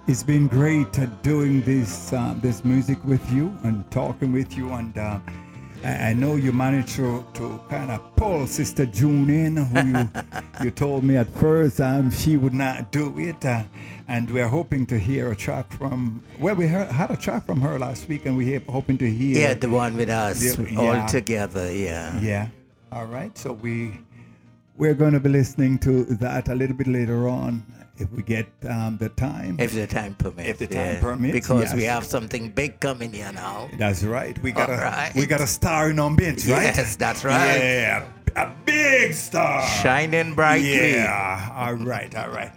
it's 0.05 0.21
been 0.21 0.49
great 0.49 0.91
doing 1.23 1.61
this 1.61 2.11
uh, 2.11 2.35
this 2.41 2.65
music 2.65 2.99
with 3.05 3.23
you 3.31 3.55
and 3.63 3.89
talking 3.89 4.33
with 4.33 4.57
you, 4.57 4.69
and 4.73 4.97
uh, 4.97 5.19
I, 5.81 6.09
I 6.09 6.13
know 6.13 6.35
you 6.35 6.51
managed 6.51 6.95
to, 6.97 7.25
to 7.35 7.61
kind 7.69 7.89
of 7.89 8.15
pull 8.17 8.45
Sister 8.47 8.85
June 8.85 9.29
in, 9.29 9.55
who 9.55 9.97
you, 9.97 10.09
you 10.65 10.71
told 10.71 11.05
me 11.05 11.15
at 11.15 11.27
first 11.35 11.79
um, 11.79 12.11
she 12.11 12.35
would 12.35 12.53
not 12.53 12.91
do 12.91 13.17
it, 13.17 13.45
uh, 13.45 13.63
and 14.11 14.29
we're 14.29 14.47
hoping 14.47 14.85
to 14.87 14.99
hear 14.99 15.31
a 15.31 15.35
track 15.35 15.71
from. 15.71 16.21
Well, 16.37 16.55
we 16.55 16.67
heard, 16.67 16.89
had 16.89 17.11
a 17.11 17.17
track 17.17 17.45
from 17.45 17.61
her 17.61 17.79
last 17.79 18.09
week, 18.09 18.25
and 18.25 18.35
we're 18.35 18.59
hoping 18.67 18.97
to 18.97 19.09
hear. 19.09 19.37
Yeah, 19.39 19.53
the 19.53 19.69
one 19.69 19.95
with 19.95 20.09
us 20.09 20.57
Yeah, 20.59 20.79
all 20.79 21.07
together. 21.07 21.73
Yeah. 21.73 22.19
Yeah. 22.19 22.47
All 22.91 23.05
right. 23.05 23.35
So 23.37 23.53
we 23.53 23.99
we're 24.77 24.95
going 24.95 25.13
to 25.13 25.19
be 25.19 25.29
listening 25.29 25.79
to 25.79 26.03
that 26.25 26.49
a 26.49 26.55
little 26.55 26.75
bit 26.75 26.87
later 26.87 27.29
on 27.29 27.63
if 27.97 28.11
we 28.11 28.21
get 28.23 28.47
um, 28.67 28.97
the 28.97 29.09
time. 29.09 29.57
If 29.59 29.73
the 29.73 29.87
time 29.87 30.15
permits. 30.15 30.49
If 30.49 30.57
the 30.57 30.67
time 30.67 30.95
yeah. 30.95 30.99
permits, 30.99 31.33
Because 31.33 31.73
we 31.73 31.83
have 31.83 32.03
something 32.03 32.49
big 32.49 32.81
coming 32.81 33.13
here 33.13 33.31
now. 33.31 33.69
That's 33.77 34.03
right. 34.03 34.37
We 34.43 34.51
got 34.51 34.69
a 34.69 34.73
All 34.73 34.79
right. 34.79 35.11
we 35.15 35.25
got 35.25 35.39
a 35.39 35.47
star 35.47 35.89
in 35.89 35.99
our 35.99 36.09
midst, 36.09 36.49
right? 36.49 36.75
Yes, 36.75 36.97
that's 36.97 37.23
right. 37.23 37.57
Yeah, 37.57 38.07
a 38.35 38.51
big 38.65 39.13
star. 39.13 39.65
Shining 39.81 40.35
brightly. 40.35 40.95
Yeah. 40.95 41.53
All 41.55 41.75
right. 41.75 42.13
All 42.13 42.29
right. 42.29 42.51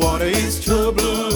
Water 0.00 0.24
is 0.24 0.64
troubled, 0.64 1.29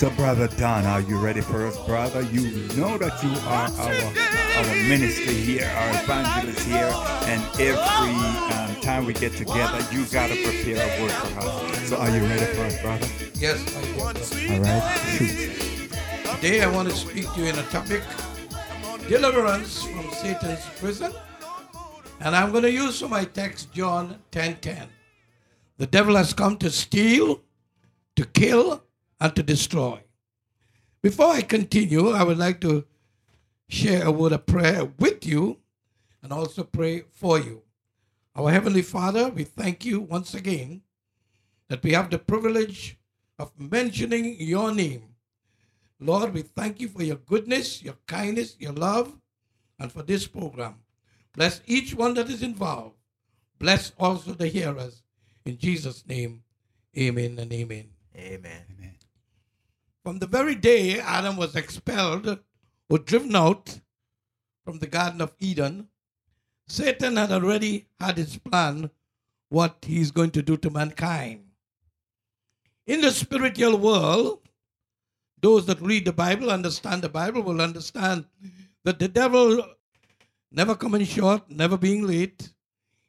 So, 0.00 0.08
Brother 0.08 0.48
Don, 0.56 0.86
are 0.86 1.02
you 1.02 1.18
ready 1.18 1.42
for 1.42 1.66
us, 1.66 1.76
brother? 1.84 2.22
You 2.22 2.40
know 2.74 2.96
that 2.96 3.22
you 3.22 3.28
are 3.46 3.68
our, 3.68 4.64
our 4.64 4.74
minister 4.88 5.30
here, 5.30 5.70
our 5.76 5.90
evangelist 6.02 6.66
here, 6.66 6.90
and 7.26 7.42
every 7.60 8.14
um, 8.56 8.80
time 8.80 9.04
we 9.04 9.12
get 9.12 9.34
together, 9.34 9.78
you 9.92 10.06
got 10.06 10.28
to 10.28 10.42
prepare 10.42 10.80
a 10.80 11.02
word 11.02 11.12
for 11.12 11.40
us. 11.40 11.88
So, 11.90 11.98
are 11.98 12.08
you 12.08 12.22
ready 12.22 12.46
for 12.54 12.62
us, 12.62 12.80
brother? 12.80 13.06
Yes, 13.34 13.60
I 13.76 13.82
do. 13.82 14.00
One 14.00 14.16
All 14.16 14.80
right, 14.80 14.98
shoot. 15.18 15.92
Today 16.36 16.62
I 16.62 16.66
want 16.68 16.88
to 16.88 16.96
speak 16.96 17.30
to 17.34 17.40
you 17.40 17.48
in 17.48 17.58
a 17.58 17.62
topic 17.64 18.02
deliverance 19.06 19.82
from 19.82 20.10
Satan's 20.12 20.64
prison. 20.78 21.12
And 22.20 22.34
I'm 22.34 22.52
going 22.52 22.62
to 22.64 22.72
use 22.72 23.00
for 23.00 23.08
my 23.08 23.26
text 23.26 23.70
John 23.70 24.16
10:10. 24.32 24.86
The 25.76 25.86
devil 25.86 26.16
has 26.16 26.32
come 26.32 26.56
to 26.56 26.70
steal, 26.70 27.42
to 28.16 28.24
kill, 28.24 28.82
and 29.20 29.34
to 29.36 29.42
destroy. 29.42 30.00
Before 31.02 31.32
I 31.32 31.42
continue, 31.42 32.10
I 32.10 32.22
would 32.22 32.38
like 32.38 32.60
to 32.62 32.84
share 33.68 34.04
a 34.04 34.10
word 34.10 34.32
of 34.32 34.46
prayer 34.46 34.84
with 34.98 35.24
you 35.26 35.58
and 36.22 36.32
also 36.32 36.64
pray 36.64 37.04
for 37.10 37.38
you. 37.38 37.62
Our 38.34 38.50
Heavenly 38.50 38.82
Father, 38.82 39.28
we 39.28 39.44
thank 39.44 39.84
you 39.84 40.00
once 40.00 40.34
again 40.34 40.82
that 41.68 41.82
we 41.82 41.92
have 41.92 42.10
the 42.10 42.18
privilege 42.18 42.98
of 43.38 43.52
mentioning 43.58 44.36
your 44.38 44.72
name. 44.74 45.04
Lord, 45.98 46.34
we 46.34 46.42
thank 46.42 46.80
you 46.80 46.88
for 46.88 47.02
your 47.02 47.16
goodness, 47.16 47.82
your 47.82 47.96
kindness, 48.06 48.56
your 48.58 48.72
love, 48.72 49.12
and 49.78 49.92
for 49.92 50.02
this 50.02 50.26
program. 50.26 50.76
Bless 51.34 51.60
each 51.66 51.94
one 51.94 52.14
that 52.14 52.28
is 52.28 52.42
involved. 52.42 52.96
Bless 53.58 53.92
also 53.98 54.32
the 54.32 54.48
hearers. 54.48 55.02
In 55.44 55.58
Jesus' 55.58 56.06
name, 56.06 56.42
amen 56.96 57.38
and 57.38 57.52
amen. 57.52 57.88
Amen. 58.16 58.89
From 60.10 60.18
the 60.18 60.26
very 60.26 60.56
day 60.56 60.98
Adam 60.98 61.36
was 61.36 61.54
expelled 61.54 62.40
or 62.88 62.98
driven 62.98 63.36
out 63.36 63.78
from 64.64 64.80
the 64.80 64.88
Garden 64.88 65.20
of 65.20 65.36
Eden, 65.38 65.86
Satan 66.66 67.14
had 67.14 67.30
already 67.30 67.86
had 68.00 68.16
his 68.16 68.36
plan 68.36 68.90
what 69.50 69.76
he's 69.86 70.10
going 70.10 70.32
to 70.32 70.42
do 70.42 70.56
to 70.56 70.68
mankind. 70.68 71.44
In 72.88 73.02
the 73.02 73.12
spiritual 73.12 73.78
world, 73.78 74.40
those 75.40 75.66
that 75.66 75.80
read 75.80 76.06
the 76.06 76.12
Bible, 76.12 76.50
understand 76.50 77.02
the 77.02 77.08
Bible, 77.08 77.42
will 77.42 77.60
understand 77.60 78.24
that 78.82 78.98
the 78.98 79.06
devil 79.06 79.64
never 80.50 80.74
coming 80.74 81.04
short, 81.04 81.48
never 81.48 81.78
being 81.78 82.04
late. 82.04 82.52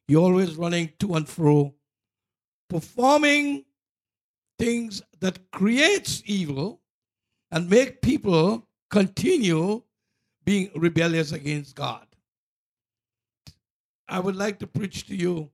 He 0.07 0.15
always 0.15 0.55
running 0.55 0.93
to 0.99 1.15
and 1.15 1.27
fro, 1.27 1.73
performing 2.69 3.65
things 4.59 5.01
that 5.19 5.49
creates 5.49 6.21
evil 6.27 6.80
and 7.51 7.69
make 7.69 8.01
people 8.01 8.67
continue 8.89 9.81
being 10.45 10.71
rebellious 10.75 11.31
against 11.31 11.75
God. 11.75 12.05
I 14.07 14.19
would 14.19 14.35
like 14.35 14.59
to 14.59 14.67
preach 14.67 15.05
to 15.07 15.15
you, 15.15 15.49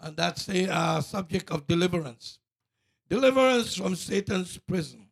and 0.00 0.16
that's 0.16 0.46
the 0.46 0.68
uh, 0.70 1.00
subject 1.00 1.50
of 1.50 1.66
deliverance. 1.66 2.38
Deliverance 3.08 3.76
from 3.76 3.96
Satan's 3.96 4.58
prison. 4.58 5.08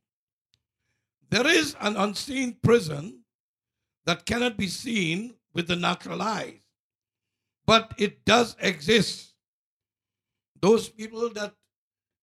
There 1.31 1.47
is 1.47 1.77
an 1.81 1.97
unseen 1.97 2.57
prison 2.63 3.21
that 4.07 4.25
cannot 4.25 4.57
be 4.57 4.69
seen 4.69 5.35
with 5.53 5.69
the 5.69 5.77
natural 5.77 6.23
eyes, 6.23 6.61
but 7.67 7.93
it 7.99 8.25
does 8.25 8.57
exist. 8.61 9.35
Those 10.61 10.89
people 10.89 11.31
that 11.31 11.55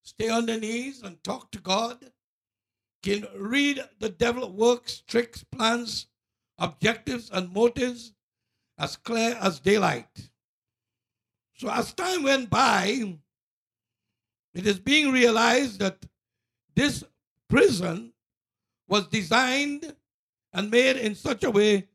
stay 0.04 0.30
on 0.30 0.46
their 0.46 0.60
knees 0.60 1.02
and 1.04 1.24
talk 1.24 1.52
to 1.52 1.60
God 1.60 1.98
can 3.06 3.28
read 3.38 3.82
the 4.00 4.10
devil's 4.10 4.52
works, 4.52 5.04
tricks, 5.08 5.44
plans, 5.44 6.08
objectives, 6.58 7.30
and 7.32 7.54
motives 7.54 8.14
as 8.80 8.98
clear 8.98 9.38
as 9.40 9.60
daylight. 9.60 10.30
So, 11.54 11.70
as 11.70 11.94
time 11.94 12.24
went 12.24 12.50
by, 12.50 13.16
it 14.56 14.66
is 14.66 14.80
being 14.80 15.12
realized 15.12 15.80
that 15.80 16.04
this 16.76 17.04
prison 17.48 18.12
was 18.88 19.08
designed 19.08 19.96
and 20.52 20.72
made 20.72 20.98
in 20.98 21.14
such 21.14 21.44
a 21.44 21.52
way 21.52 21.88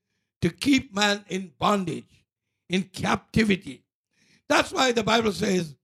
to 0.42 0.48
keep 0.48 0.94
man 0.94 1.24
in 1.28 1.52
bondage, 1.58 2.24
in 2.68 2.84
captivity. 2.84 3.82
That's 4.48 4.72
why 4.72 4.92
the 4.92 5.02
Bible 5.02 5.32
says, 5.32 5.74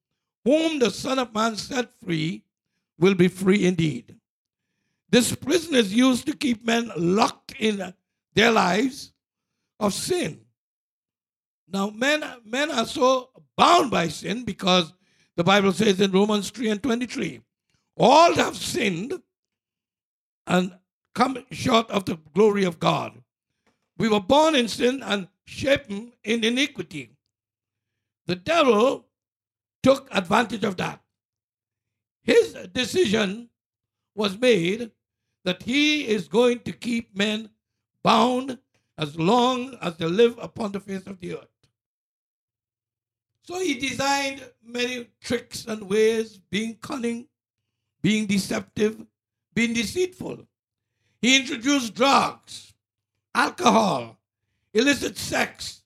Whom 0.44 0.78
the 0.78 0.90
Son 0.90 1.18
of 1.18 1.34
Man 1.34 1.56
set 1.56 1.90
free 1.98 2.44
will 2.98 3.14
be 3.14 3.28
free 3.28 3.66
indeed. 3.66 4.14
This 5.09 5.35
prison 5.35 5.75
is 5.75 5.95
used 5.95 6.27
to 6.27 6.37
keep 6.37 6.64
men 6.64 6.90
locked 6.97 7.55
in 7.59 7.95
their 8.35 8.51
lives 8.51 9.12
of 9.79 9.95
sin. 9.95 10.40
Now, 11.69 11.90
men, 11.90 12.25
men 12.45 12.71
are 12.71 12.87
so 12.87 13.31
bound 13.57 13.90
by 13.90 14.09
sin 14.09 14.45
because 14.45 14.92
the 15.37 15.45
Bible 15.45 15.73
says 15.73 16.01
in 16.01 16.12
Romans 16.12 16.51
3 16.51 16.71
and 16.71 16.83
23, 16.83 17.40
all 17.97 18.35
have 18.35 18.57
sinned 18.57 19.14
and 20.47 20.73
come 21.14 21.45
short 21.51 21.90
of 21.90 22.05
the 22.05 22.19
glory 22.35 22.64
of 22.64 22.79
God. 22.79 23.23
We 23.99 24.09
were 24.09 24.21
born 24.21 24.55
in 24.55 24.69
sin 24.69 25.03
and 25.03 25.29
shapen 25.47 26.12
in 26.25 26.45
iniquity. 26.45 27.11
The 28.27 28.37
devil 28.37 29.07
took 29.83 30.09
advantage 30.11 30.64
of 30.64 30.77
that. 30.77 31.01
His 32.23 32.53
decision 32.73 33.49
was 34.14 34.38
made 34.38 34.90
that 35.46 35.62
he 35.62 36.09
is 36.09 36.26
going 36.26 36.59
to 36.59 36.72
keep 36.72 37.16
men 37.16 37.48
bound 38.02 38.59
as 38.98 39.16
long 39.16 39.78
as 39.80 39.96
they 39.96 40.04
live 40.04 40.37
upon 40.42 40.72
the 40.72 40.80
face 40.80 41.06
of 41.06 41.20
the 41.20 41.35
earth. 41.35 41.68
So 43.42 43.61
he 43.61 43.74
designed 43.74 44.44
many 44.61 45.06
tricks 45.20 45.64
and 45.66 45.88
ways, 45.88 46.40
being 46.50 46.74
cunning, 46.82 47.28
being 48.02 48.26
deceptive, 48.26 49.06
being 49.54 49.72
deceitful. 49.72 50.48
He 51.22 51.37
introduced 51.37 51.94
drugs, 51.94 52.74
alcohol, 53.32 54.18
illicit 54.74 55.16
sex, 55.16 55.85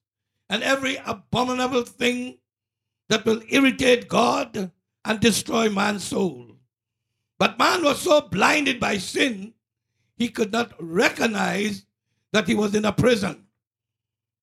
and 0.48 0.62
every 0.62 0.96
abominable 1.04 1.82
thing 1.82 2.38
that 3.10 3.26
will 3.26 3.42
irritate 3.50 4.08
God 4.08 4.70
and 5.04 5.20
destroy 5.20 5.68
man's 5.68 6.04
soul. 6.04 6.46
But 7.40 7.58
man 7.58 7.82
was 7.82 8.02
so 8.02 8.20
blinded 8.20 8.78
by 8.78 8.98
sin, 8.98 9.54
he 10.18 10.28
could 10.28 10.52
not 10.52 10.74
recognize 10.78 11.86
that 12.32 12.46
he 12.46 12.54
was 12.54 12.74
in 12.74 12.84
a 12.84 12.92
prison. 12.92 13.46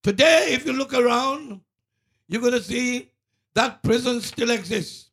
Today, 0.02 0.48
if 0.50 0.66
you 0.66 0.74
look 0.74 0.96
around, 0.96 1.62
you're 2.28 2.42
going 2.42 2.54
to 2.54 2.64
see 2.64 3.12
that 3.54 3.84
prison 3.84 4.20
still 4.20 4.50
exists. 4.50 5.12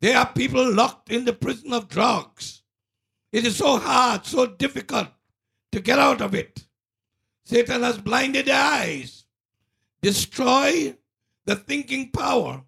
There 0.00 0.16
are 0.16 0.32
people 0.32 0.72
locked 0.72 1.12
in 1.12 1.26
the 1.26 1.34
prison 1.34 1.74
of 1.74 1.90
drugs. 1.90 2.62
It 3.32 3.44
is 3.44 3.56
so 3.56 3.76
hard, 3.76 4.24
so 4.24 4.46
difficult 4.46 5.08
to 5.72 5.80
get 5.80 5.98
out 5.98 6.22
of 6.22 6.34
it. 6.34 6.64
Satan 7.44 7.82
has 7.82 7.98
blinded 7.98 8.46
their 8.46 8.62
eyes, 8.62 9.26
destroy 10.00 10.96
the 11.44 11.56
thinking 11.56 12.10
power, 12.12 12.62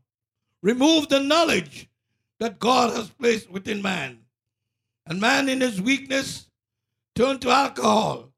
remove 0.60 1.08
the 1.08 1.20
knowledge 1.20 1.88
that 2.38 2.58
God 2.58 2.94
has 2.94 3.08
placed 3.08 3.50
within 3.50 3.80
man. 3.80 4.18
And 5.06 5.20
man, 5.20 5.48
in 5.48 5.60
his 5.60 5.80
weakness, 5.80 6.48
turned 7.14 7.40
to 7.42 7.50
alcohol, 7.50 8.32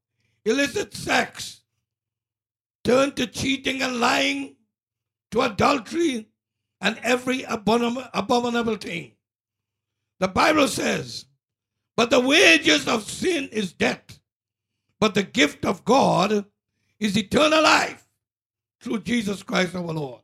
illicit 0.45 0.93
sex, 0.93 1.61
turned 2.83 3.15
to 3.17 3.27
cheating 3.27 3.81
and 3.81 3.99
lying, 3.99 4.55
to 5.31 5.41
adultery, 5.41 6.27
and 6.81 6.97
every 7.03 7.39
abomin- 7.43 8.09
abominable 8.13 8.77
thing. 8.77 9.13
The 10.19 10.27
Bible 10.27 10.67
says, 10.67 11.25
But 11.97 12.09
the 12.09 12.19
wages 12.19 12.87
of 12.87 13.09
sin 13.09 13.49
is 13.51 13.73
death, 13.73 14.19
but 14.99 15.13
the 15.13 15.23
gift 15.23 15.65
of 15.65 15.83
God 15.85 16.45
is 16.99 17.17
eternal 17.17 17.63
life 17.63 18.05
through 18.81 18.99
Jesus 18.99 19.43
Christ 19.43 19.75
our 19.75 19.81
Lord. 19.81 20.21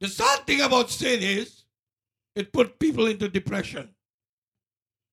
The 0.00 0.08
sad 0.08 0.46
thing 0.46 0.60
about 0.60 0.90
sin 0.90 1.22
is 1.22 1.64
it 2.34 2.52
put 2.52 2.78
people 2.78 3.06
into 3.06 3.28
depression. 3.28 3.94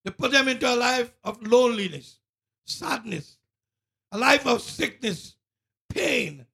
They 0.03 0.11
put 0.11 0.31
them 0.31 0.47
into 0.47 0.71
a 0.71 0.75
life 0.75 1.13
of 1.23 1.41
loneliness, 1.45 2.19
sadness, 2.65 3.37
a 4.11 4.17
life 4.17 4.47
of 4.47 4.61
sickness, 4.61 5.35
pain, 5.89 6.45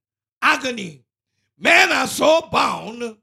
agony. 0.41 1.03
Men 1.58 1.91
are 1.91 2.08
so 2.08 2.41
bound, 2.51 3.17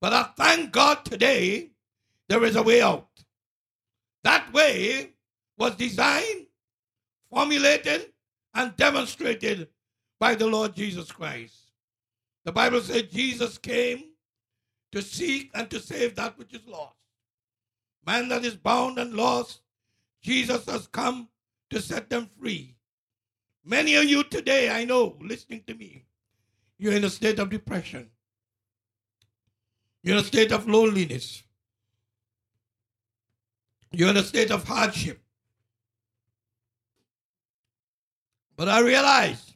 but 0.00 0.12
I 0.12 0.24
thank 0.36 0.72
God 0.72 1.04
today 1.04 1.70
there 2.28 2.44
is 2.44 2.56
a 2.56 2.62
way 2.62 2.82
out. 2.82 3.08
That 4.22 4.52
way 4.52 5.10
was 5.58 5.76
designed, 5.76 6.46
formulated, 7.30 8.12
and 8.54 8.76
demonstrated 8.76 9.68
by 10.20 10.34
the 10.34 10.46
Lord 10.46 10.74
Jesus 10.74 11.10
Christ. 11.10 11.72
The 12.44 12.52
Bible 12.52 12.80
says 12.80 13.02
Jesus 13.04 13.58
came 13.58 14.04
to 14.92 15.02
seek 15.02 15.50
and 15.54 15.68
to 15.70 15.80
save 15.80 16.14
that 16.14 16.38
which 16.38 16.54
is 16.54 16.66
lost. 16.66 16.94
Man 18.06 18.28
that 18.28 18.44
is 18.44 18.56
bound 18.56 18.98
and 18.98 19.14
lost, 19.14 19.60
Jesus 20.22 20.66
has 20.66 20.86
come 20.86 21.28
to 21.70 21.80
set 21.80 22.10
them 22.10 22.28
free. 22.38 22.76
Many 23.64 23.94
of 23.94 24.04
you 24.04 24.24
today, 24.24 24.70
I 24.70 24.84
know, 24.84 25.16
listening 25.20 25.62
to 25.66 25.74
me, 25.74 26.04
you're 26.78 26.92
in 26.92 27.04
a 27.04 27.10
state 27.10 27.38
of 27.38 27.50
depression. 27.50 28.10
You're 30.02 30.18
in 30.18 30.22
a 30.22 30.26
state 30.26 30.52
of 30.52 30.68
loneliness. 30.68 31.42
You're 33.90 34.10
in 34.10 34.16
a 34.18 34.22
state 34.22 34.50
of 34.50 34.64
hardship. 34.64 35.20
But 38.56 38.68
I 38.68 38.80
realize 38.80 39.54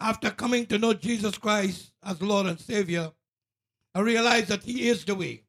after 0.00 0.30
coming 0.30 0.66
to 0.66 0.78
know 0.78 0.94
Jesus 0.94 1.38
Christ 1.38 1.92
as 2.04 2.20
Lord 2.22 2.46
and 2.46 2.60
Savior, 2.60 3.12
I 3.94 4.00
realize 4.00 4.48
that 4.48 4.62
He 4.62 4.88
is 4.88 5.04
the 5.04 5.14
way. 5.14 5.42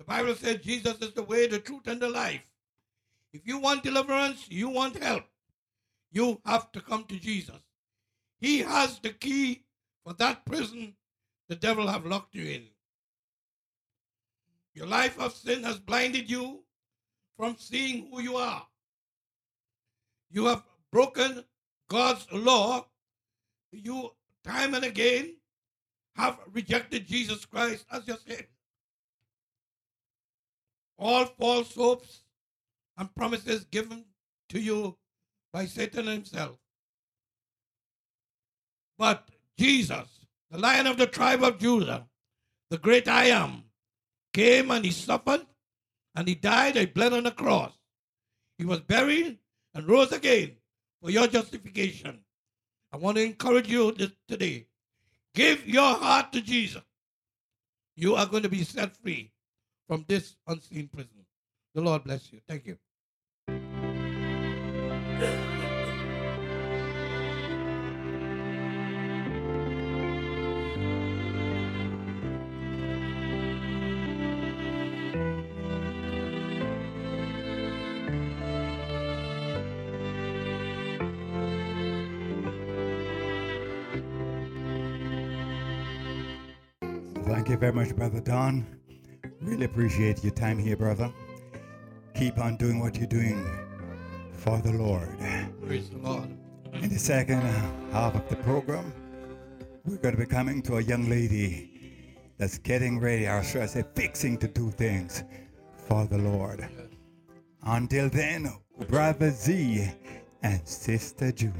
The 0.00 0.04
Bible 0.04 0.34
says 0.34 0.62
Jesus 0.62 0.96
is 1.02 1.12
the 1.12 1.22
way, 1.22 1.46
the 1.46 1.58
truth, 1.58 1.86
and 1.86 2.00
the 2.00 2.08
life. 2.08 2.40
If 3.34 3.46
you 3.46 3.58
want 3.58 3.82
deliverance, 3.82 4.46
you 4.48 4.70
want 4.70 4.96
help, 4.96 5.24
you 6.10 6.40
have 6.46 6.72
to 6.72 6.80
come 6.80 7.04
to 7.04 7.18
Jesus. 7.18 7.60
He 8.38 8.60
has 8.60 8.98
the 8.98 9.10
key 9.10 9.66
for 10.02 10.14
that 10.14 10.46
prison 10.46 10.94
the 11.50 11.54
devil 11.54 11.86
have 11.86 12.06
locked 12.06 12.34
you 12.34 12.46
in. 12.46 12.62
Your 14.72 14.86
life 14.86 15.20
of 15.20 15.34
sin 15.34 15.64
has 15.64 15.78
blinded 15.78 16.30
you 16.30 16.64
from 17.36 17.56
seeing 17.58 18.08
who 18.10 18.22
you 18.22 18.36
are. 18.36 18.66
You 20.30 20.46
have 20.46 20.62
broken 20.90 21.44
God's 21.88 22.26
law. 22.32 22.86
You, 23.70 24.12
time 24.44 24.72
and 24.72 24.84
again, 24.84 25.36
have 26.16 26.38
rejected 26.52 27.06
Jesus 27.06 27.44
Christ 27.44 27.84
as 27.92 28.08
your 28.08 28.16
Savior. 28.26 28.46
All 31.00 31.24
false 31.24 31.74
hopes 31.74 32.24
and 32.98 33.14
promises 33.14 33.64
given 33.64 34.04
to 34.50 34.60
you 34.60 34.98
by 35.50 35.64
Satan 35.64 36.06
himself. 36.06 36.58
But 38.98 39.30
Jesus, 39.58 40.26
the 40.50 40.58
lion 40.58 40.86
of 40.86 40.98
the 40.98 41.06
tribe 41.06 41.42
of 41.42 41.58
Judah, 41.58 42.06
the 42.68 42.76
great 42.76 43.08
I 43.08 43.24
am, 43.28 43.64
came 44.34 44.70
and 44.70 44.84
he 44.84 44.90
suffered 44.90 45.46
and 46.14 46.28
he 46.28 46.34
died 46.34 46.76
and 46.76 46.92
bled 46.92 47.14
on 47.14 47.24
the 47.24 47.30
cross. 47.30 47.72
He 48.58 48.66
was 48.66 48.80
buried 48.80 49.38
and 49.72 49.88
rose 49.88 50.12
again 50.12 50.56
for 51.00 51.10
your 51.10 51.28
justification. 51.28 52.20
I 52.92 52.98
want 52.98 53.16
to 53.16 53.24
encourage 53.24 53.68
you 53.68 53.92
this, 53.92 54.10
today. 54.28 54.66
Give 55.34 55.66
your 55.66 55.94
heart 55.94 56.30
to 56.32 56.42
Jesus. 56.42 56.82
You 57.96 58.16
are 58.16 58.26
going 58.26 58.42
to 58.42 58.50
be 58.50 58.64
set 58.64 58.94
free 58.98 59.32
from 59.90 60.04
this 60.06 60.36
unseen 60.46 60.86
prison. 60.86 61.26
The 61.74 61.80
Lord 61.80 62.04
bless 62.04 62.32
you. 62.32 62.38
Thank 62.46 62.64
you. 62.64 62.78
Thank 87.26 87.48
you 87.48 87.56
very 87.56 87.72
much, 87.72 87.96
Brother 87.96 88.20
Don. 88.20 88.79
Really 89.40 89.64
appreciate 89.64 90.22
your 90.22 90.34
time 90.34 90.58
here, 90.58 90.76
brother. 90.76 91.10
Keep 92.14 92.38
on 92.38 92.56
doing 92.56 92.78
what 92.78 92.96
you're 92.96 93.06
doing 93.06 93.42
for 94.32 94.58
the 94.58 94.72
Lord. 94.72 95.08
Praise 95.66 95.88
the 95.88 95.98
Lord. 95.98 96.28
In 96.74 96.90
the 96.90 96.98
second 96.98 97.40
half 97.90 98.14
of 98.14 98.28
the 98.28 98.36
program, 98.36 98.92
we're 99.84 99.96
going 99.96 100.14
to 100.14 100.20
be 100.20 100.26
coming 100.26 100.60
to 100.62 100.76
a 100.76 100.82
young 100.82 101.08
lady 101.08 101.70
that's 102.36 102.58
getting 102.58 103.00
ready, 103.00 103.26
or 103.26 103.42
should 103.42 103.62
I 103.62 103.66
say, 103.66 103.84
fixing 103.94 104.36
to 104.38 104.48
do 104.48 104.70
things 104.70 105.24
for 105.88 106.04
the 106.04 106.18
Lord. 106.18 106.68
Until 107.62 108.10
then, 108.10 108.52
Brother 108.88 109.30
Z 109.30 109.90
and 110.42 110.66
Sister 110.68 111.32
June. 111.32 111.54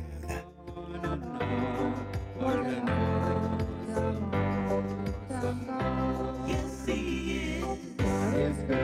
is 8.51 8.57
good. 8.67 8.80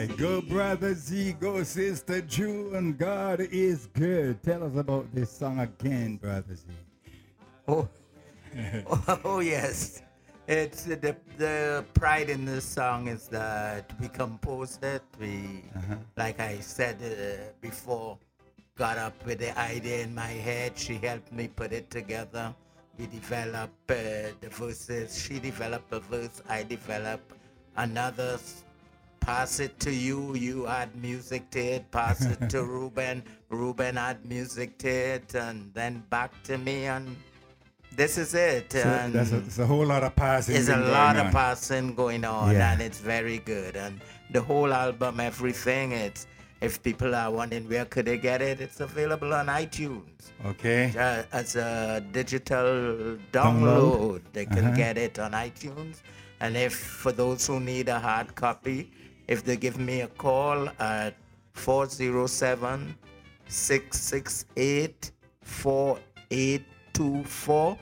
Right. 0.00 0.16
Go, 0.16 0.40
Brother 0.40 0.94
Z. 0.94 1.36
Go, 1.40 1.62
Sister 1.62 2.20
June. 2.22 2.94
God 2.94 3.40
is 3.40 3.86
good. 3.92 4.42
Tell 4.42 4.64
us 4.64 4.76
about 4.76 5.12
this 5.14 5.30
song 5.30 5.60
again, 5.60 6.16
Brother 6.16 6.54
Z. 6.54 6.64
Oh, 7.68 7.88
oh 9.24 9.40
yes. 9.40 10.02
It's 10.48 10.84
the 10.84 11.14
the 11.38 11.84
pride 11.94 12.28
in 12.28 12.44
this 12.44 12.64
song 12.64 13.06
is 13.06 13.28
that 13.28 13.92
we 14.00 14.08
composed 14.08 14.82
it. 14.82 15.02
We, 15.20 15.64
like 16.16 16.40
I 16.40 16.58
said 16.58 16.96
uh, 17.02 17.52
before, 17.60 18.18
got 18.74 18.98
up 18.98 19.14
with 19.24 19.38
the 19.38 19.56
idea 19.58 20.02
in 20.02 20.14
my 20.14 20.32
head. 20.48 20.76
She 20.76 20.94
helped 20.94 21.32
me 21.32 21.46
put 21.48 21.72
it 21.72 21.88
together. 21.90 22.52
We 22.98 23.06
developed 23.06 23.90
uh, 23.90 24.34
the 24.40 24.50
verses. 24.50 25.22
She 25.22 25.38
developed 25.38 25.92
a 25.92 26.00
verse. 26.00 26.42
I 26.48 26.64
developed 26.64 27.32
another. 27.76 28.38
Pass 29.20 29.60
it 29.60 29.78
to 29.80 29.92
you. 29.92 30.34
You 30.34 30.66
add 30.66 30.94
music 30.96 31.50
to 31.50 31.60
it. 31.60 31.90
Pass 31.90 32.24
it 32.24 32.48
to 32.50 32.64
Ruben. 32.64 33.22
Ruben 33.50 33.98
add 33.98 34.24
music 34.24 34.78
to 34.78 34.88
it, 34.88 35.34
and 35.34 35.72
then 35.74 36.02
back 36.10 36.32
to 36.44 36.58
me. 36.58 36.86
And 36.86 37.16
this 37.94 38.16
is 38.18 38.34
it. 38.34 38.72
So 38.72 38.78
and 38.80 39.12
that's 39.12 39.32
a, 39.32 39.38
it's 39.38 39.58
a 39.58 39.66
whole 39.66 39.84
lot 39.86 40.02
of 40.04 40.16
passing. 40.16 40.54
there's 40.54 40.68
a 40.68 40.76
lot 40.76 41.16
of 41.16 41.30
passing 41.32 41.94
going 41.94 42.24
on, 42.24 42.52
Yeah. 42.54 42.72
and 42.72 42.80
it's 42.80 42.98
very 42.98 43.38
good. 43.38 43.76
And 43.76 44.00
the 44.30 44.40
whole 44.40 44.72
album, 44.72 45.20
everything, 45.20 45.92
it's 45.92 46.26
if 46.60 46.82
people 46.82 47.14
are 47.14 47.30
wondering 47.30 47.68
where 47.68 47.84
could 47.86 48.06
they 48.06 48.18
get 48.18 48.42
it, 48.42 48.60
it's 48.60 48.80
available 48.80 49.32
on 49.32 49.46
iTunes 49.46 50.30
Okay. 50.44 50.92
uh, 50.98 51.22
as 51.32 51.56
a 51.56 52.04
digital 52.12 53.16
download. 53.32 54.20
Download? 54.20 54.20
They 54.32 54.44
can 54.46 54.66
Uh-huh. 54.66 54.76
get 54.76 54.98
it 54.98 55.18
on 55.18 55.32
iTunes. 55.32 55.96
And 56.40 56.56
if 56.56 56.74
for 56.74 57.12
those 57.12 57.46
who 57.46 57.60
need 57.60 57.88
a 57.88 57.98
hard 57.98 58.34
copy, 58.34 58.90
if 59.30 59.42
they 59.44 59.56
give 59.56 59.78
me 59.78 60.02
a 60.02 60.08
call 60.08 60.68
at 60.80 61.14
407 61.54 62.94
668 63.46 65.12
4824, 65.42 67.78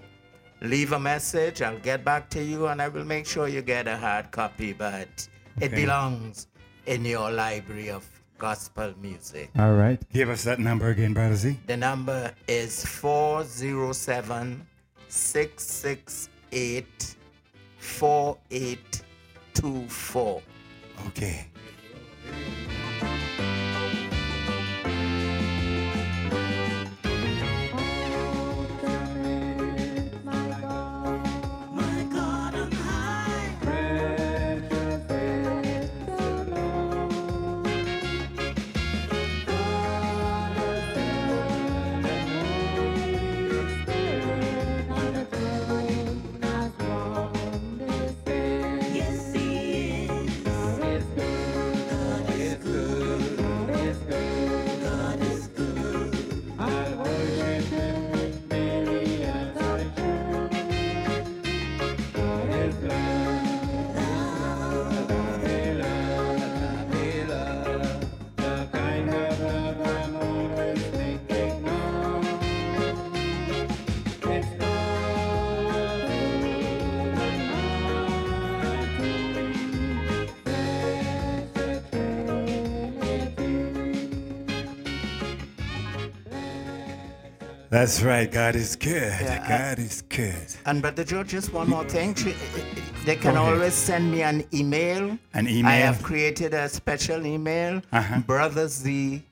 leave 0.60 0.92
a 0.92 1.00
message. 1.00 1.62
I'll 1.62 1.78
get 1.78 2.04
back 2.04 2.28
to 2.30 2.42
you 2.42 2.66
and 2.66 2.82
I 2.82 2.88
will 2.88 3.04
make 3.04 3.26
sure 3.26 3.48
you 3.48 3.62
get 3.62 3.88
a 3.88 3.96
hard 3.96 4.30
copy. 4.30 4.74
But 4.74 5.26
it 5.60 5.72
belongs 5.72 6.46
in 6.86 7.04
your 7.04 7.30
library 7.30 7.90
of 7.90 8.06
gospel 8.36 8.92
music. 9.00 9.50
All 9.58 9.74
right. 9.74 10.00
Give 10.12 10.28
us 10.28 10.44
that 10.44 10.58
number 10.58 10.90
again, 10.90 11.14
Brother 11.14 11.34
Z. 11.34 11.58
The 11.66 11.78
number 11.78 12.34
is 12.46 12.84
407 12.84 14.66
668 15.08 17.16
4824. 17.78 20.42
Okay. 21.06 21.46
That's 87.78 88.02
right. 88.02 88.28
God 88.28 88.56
is 88.56 88.74
good. 88.74 89.12
Yeah, 89.22 89.40
I- 89.44 89.48
God 89.48 89.78
is 89.78 90.02
good. 90.02 90.48
And 90.66 90.82
Brother 90.82 91.04
George, 91.04 91.28
just 91.28 91.52
one 91.52 91.68
more 91.70 91.84
thing. 91.84 92.12
They 93.04 93.14
can 93.14 93.36
always 93.36 93.72
send 93.72 94.10
me 94.10 94.22
an 94.22 94.44
email. 94.52 95.16
An 95.32 95.46
email. 95.48 95.70
I 95.70 95.76
have 95.76 96.02
created 96.02 96.54
a 96.54 96.68
special 96.68 97.24
email. 97.24 97.80
Uh-huh. 97.92 98.18
Brother 98.26 98.66
Z 98.66 99.22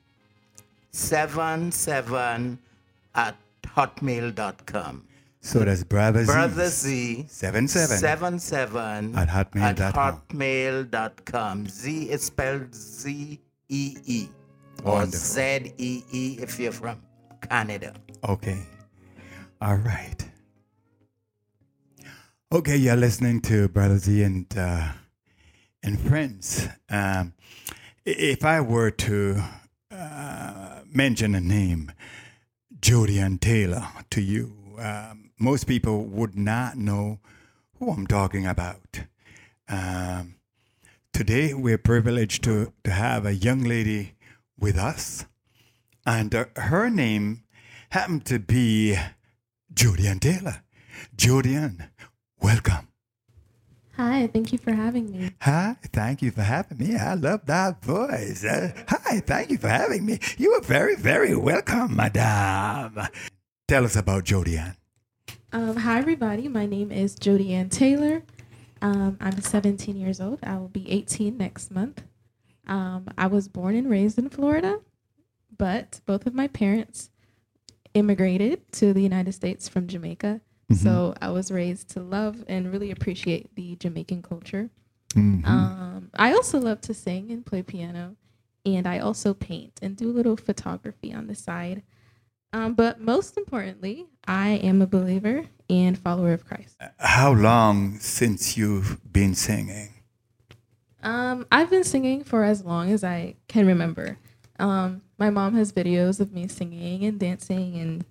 77 0.93 2.59
at 3.17 3.35
hotmail.com. 3.65 5.05
So 5.41 5.65
that's 5.65 5.83
Brother 5.83 6.25
Z. 6.25 6.27
Brother 6.33 6.69
Z 6.69 7.25
77 7.29 7.99
77 7.99 9.17
At 9.17 9.29
hotmail 9.29 9.61
at 9.61 9.77
dot 9.77 9.95
com. 9.95 10.23
hotmail.com. 10.31 11.67
Z 11.67 12.11
is 12.11 12.23
spelled 12.23 12.73
Z 12.73 13.41
E 13.69 13.97
E 14.07 14.29
or 14.85 15.05
Z 15.07 15.73
E 15.79 16.05
E 16.13 16.39
if 16.41 16.61
you're 16.61 16.71
from 16.71 17.01
Canada. 17.47 17.95
Okay. 18.29 18.59
All 19.61 19.77
right. 19.77 20.31
Okay, 22.53 22.77
you're 22.77 22.97
listening 22.97 23.41
to 23.43 23.69
Brother 23.69 23.99
Z 23.99 24.23
and 24.23 24.47
uh, 24.57 24.93
and 25.83 26.01
friends. 26.01 26.69
Um, 26.89 27.35
if 28.05 28.45
I 28.45 28.61
were 28.61 28.91
to 28.91 29.43
uh, 29.91 30.81
mention 30.87 31.35
a 31.35 31.41
name, 31.41 31.93
Jodian 32.81 33.41
Taylor, 33.41 33.89
to 34.11 34.21
you, 34.21 34.77
um, 34.79 35.31
most 35.39 35.67
people 35.67 36.05
would 36.05 36.37
not 36.37 36.77
know 36.77 37.19
who 37.79 37.91
I'm 37.91 38.07
talking 38.07 38.47
about. 38.47 39.01
Um, 39.69 40.37
today, 41.13 41.53
we're 41.55 41.79
privileged 41.79 42.45
to, 42.45 42.73
to 42.85 42.91
have 42.91 43.27
a 43.27 43.35
young 43.35 43.65
lady 43.65 44.15
with 44.59 44.77
us, 44.79 45.27
and 46.07 46.35
uh, 46.35 46.45
her 46.57 46.89
name 46.89 47.43
happened 47.91 48.25
to 48.27 48.39
be 48.39 48.97
Julian 49.75 50.21
Taylor. 50.21 50.63
Julian, 51.17 51.91
welcome. 52.41 52.89
Hi, 53.97 54.27
thank 54.27 54.53
you 54.53 54.59
for 54.59 54.73
having 54.73 55.11
me. 55.11 55.31
Hi, 55.41 55.77
thank 55.93 56.23
you 56.23 56.31
for 56.31 56.43
having 56.43 56.79
me. 56.79 56.97
I 56.97 57.15
love 57.15 57.47
that 57.47 57.83
voice. 57.83 58.45
Uh, 58.45 58.73
hi, 58.89 59.21
thank 59.21 59.51
you 59.51 59.59
for 59.59 59.69
having 59.69 60.05
me. 60.05 60.19
You 60.37 60.53
are 60.53 60.61
very, 60.61 60.97
very 60.97 61.35
welcome, 61.35 61.97
madame. 61.97 63.09
Tell 63.67 63.85
us 63.85 63.97
about 63.97 64.25
Jodian. 64.25 64.77
Um, 65.53 65.77
hi, 65.77 65.99
everybody. 65.99 66.47
My 66.47 66.67
name 66.67 66.93
is 66.93 67.15
Jody 67.15 67.65
Taylor. 67.71 68.23
Um, 68.83 69.17
I'm 69.21 69.41
17 69.41 69.97
years 69.97 70.21
old. 70.21 70.41
I 70.43 70.59
will 70.59 70.69
be 70.69 70.91
18 70.91 71.39
next 71.39 71.71
month. 71.71 72.03
Um, 72.69 73.09
I 73.17 73.27
was 73.29 73.49
born 73.49 73.75
and 73.75 73.89
raised 73.89 74.19
in 74.19 74.29
Florida, 74.29 74.81
but 75.59 76.01
both 76.07 76.27
of 76.27 76.35
my 76.35 76.49
parents 76.49 77.11
immigrated 77.95 78.71
to 78.73 78.93
the 78.93 79.03
United 79.03 79.33
States 79.33 79.69
from 79.69 79.87
Jamaica. 79.87 80.41
So 80.75 81.15
I 81.23 81.31
was 81.31 81.53
raised 81.53 81.91
to 81.91 82.01
love 82.01 82.45
and 82.49 82.73
really 82.73 82.91
appreciate 82.91 83.55
the 83.55 83.77
Jamaican 83.77 84.23
culture. 84.23 84.69
Um, 85.17 86.11
I 86.15 86.33
also 86.33 86.59
love 86.59 86.81
to 86.83 86.93
sing 86.93 87.31
and 87.31 87.47
play 87.47 87.63
piano, 87.63 88.17
and 88.65 88.87
I 88.87 88.99
also 88.99 89.33
paint 89.33 89.79
and 89.81 89.97
do 89.97 90.11
a 90.11 90.13
little 90.13 90.37
photography 90.37 91.15
on 91.15 91.29
the 91.29 91.37
side. 91.37 91.83
Um, 92.53 92.75
but 92.75 93.01
most 93.01 93.37
importantly, 93.37 94.07
I 94.27 94.51
am 94.51 94.83
a 94.83 94.87
believer 94.87 95.45
and 95.71 95.97
follower 95.97 96.33
of 96.33 96.45
Christ. 96.45 96.77
How 96.99 97.33
long 97.33 97.99
since 98.01 98.57
you've 98.57 99.01
been 99.13 99.35
singing? 99.35 99.95
Um, 101.03 101.47
I've 101.53 101.71
been 101.71 101.85
singing 101.85 102.25
for 102.25 102.43
as 102.43 102.65
long 102.65 102.91
as 102.91 103.05
I 103.05 103.37
can 103.47 103.67
remember. 103.67 104.19
Um, 104.59 105.03
my 105.19 105.31
mom 105.31 105.55
has 105.55 105.73
videos 105.73 106.21
of 106.21 106.33
me 106.33 106.49
singing 106.49 107.05
and 107.05 107.19
dancing 107.19 107.77
and 107.77 108.05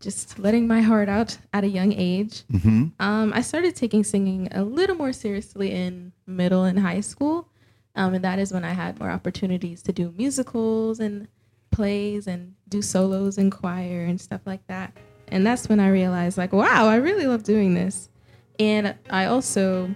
just 0.00 0.38
letting 0.38 0.66
my 0.66 0.82
heart 0.82 1.08
out 1.08 1.38
at 1.52 1.64
a 1.64 1.68
young 1.68 1.92
age. 1.92 2.42
Um, 3.00 3.32
I 3.34 3.40
started 3.40 3.74
taking 3.74 4.04
singing 4.04 4.48
a 4.52 4.62
little 4.62 4.96
more 4.96 5.12
seriously 5.12 5.72
in 5.72 6.12
middle 6.26 6.64
and 6.64 6.78
high 6.78 7.00
school. 7.00 7.48
Um, 7.96 8.14
and 8.14 8.24
that 8.24 8.38
is 8.38 8.52
when 8.52 8.64
I 8.64 8.72
had 8.72 8.98
more 8.98 9.10
opportunities 9.10 9.80
to 9.82 9.92
do 9.92 10.12
musicals 10.16 11.00
and 11.00 11.28
plays 11.70 12.26
and 12.26 12.54
do 12.68 12.82
solos 12.82 13.38
in 13.38 13.50
choir 13.50 14.04
and 14.04 14.20
stuff 14.20 14.40
like 14.46 14.66
that. 14.66 14.96
And 15.28 15.46
that's 15.46 15.68
when 15.68 15.80
I 15.80 15.88
realized, 15.88 16.36
like, 16.36 16.52
wow, 16.52 16.86
I 16.86 16.96
really 16.96 17.26
love 17.26 17.44
doing 17.44 17.74
this. 17.74 18.10
And 18.58 18.94
I 19.10 19.26
also 19.26 19.94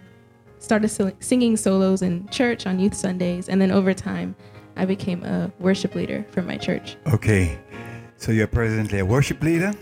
started 0.59 0.89
singing 1.21 1.57
solos 1.57 2.03
in 2.03 2.29
church 2.29 2.67
on 2.67 2.79
youth 2.79 2.95
Sundays, 2.95 3.49
and 3.49 3.61
then 3.61 3.71
over 3.71 3.93
time, 3.95 4.35
I 4.79 4.85
became 4.87 5.25
a 5.25 5.51
worship 5.59 5.95
leader 5.95 6.25
for 6.31 6.41
my 6.41 6.57
church. 6.57 6.97
Okay. 7.13 7.59
So 8.17 8.33
you're 8.33 8.47
presently 8.47 9.01
a 9.01 9.05
worship 9.05 9.43
leader. 9.43 9.73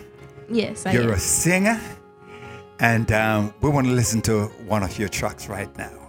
Yes, 0.51 0.86
I 0.86 0.92
You're 0.92 1.05
am. 1.05 1.11
a 1.11 1.18
singer. 1.18 1.80
And 2.80 3.11
um, 3.12 3.55
we 3.61 3.70
want 3.70 3.86
to 3.86 3.92
listen 3.92 4.20
to 4.22 4.47
one 4.66 4.82
of 4.82 4.99
your 4.99 5.09
tracks 5.09 5.49
right 5.49 5.74
now. 5.78 6.05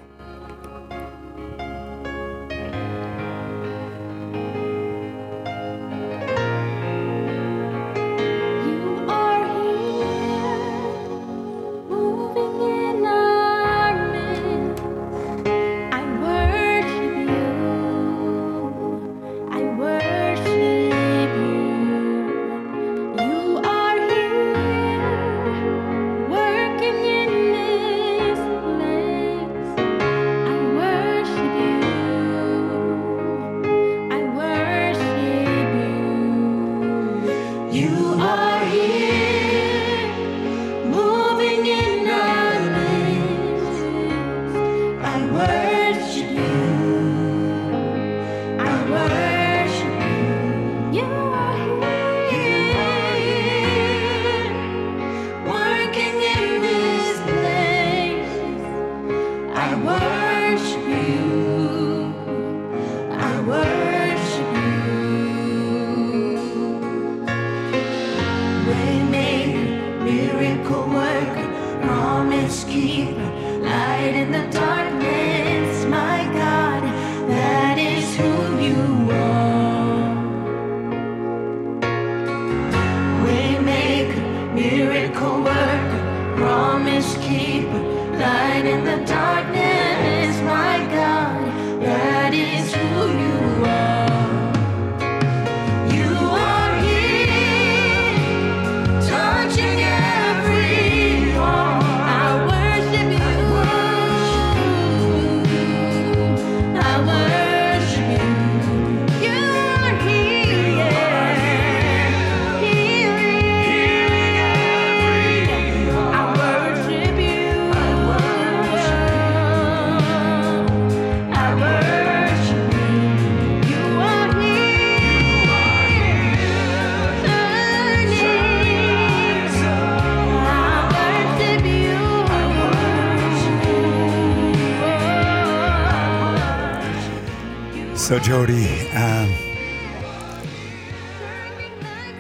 So, 138.08 138.18
Jody, 138.20 138.88
um, 138.92 139.30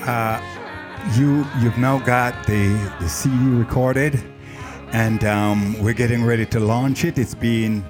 uh, 0.01 0.41
you 1.15 1.45
you've 1.61 1.77
now 1.77 1.99
got 1.99 2.45
the, 2.45 2.73
the 2.99 3.07
CD 3.07 3.55
recorded, 3.55 4.21
and 4.91 5.23
um, 5.23 5.81
we're 5.81 5.93
getting 5.93 6.25
ready 6.25 6.45
to 6.47 6.59
launch 6.59 7.05
it. 7.05 7.17
It's 7.17 7.33
been 7.33 7.85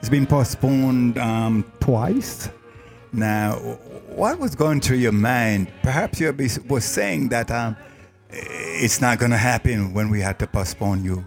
it's 0.00 0.10
been 0.10 0.26
postponed 0.26 1.16
um, 1.16 1.64
twice. 1.80 2.50
Now, 3.14 3.54
what 4.08 4.38
was 4.38 4.54
going 4.54 4.82
through 4.82 4.98
your 4.98 5.12
mind? 5.12 5.72
Perhaps 5.82 6.20
you 6.20 6.36
were 6.68 6.82
saying 6.82 7.30
that 7.30 7.50
um, 7.50 7.74
it's 8.28 9.00
not 9.00 9.18
going 9.18 9.30
to 9.30 9.38
happen 9.38 9.94
when 9.94 10.10
we 10.10 10.20
had 10.20 10.38
to 10.40 10.46
postpone 10.46 11.04
you. 11.04 11.26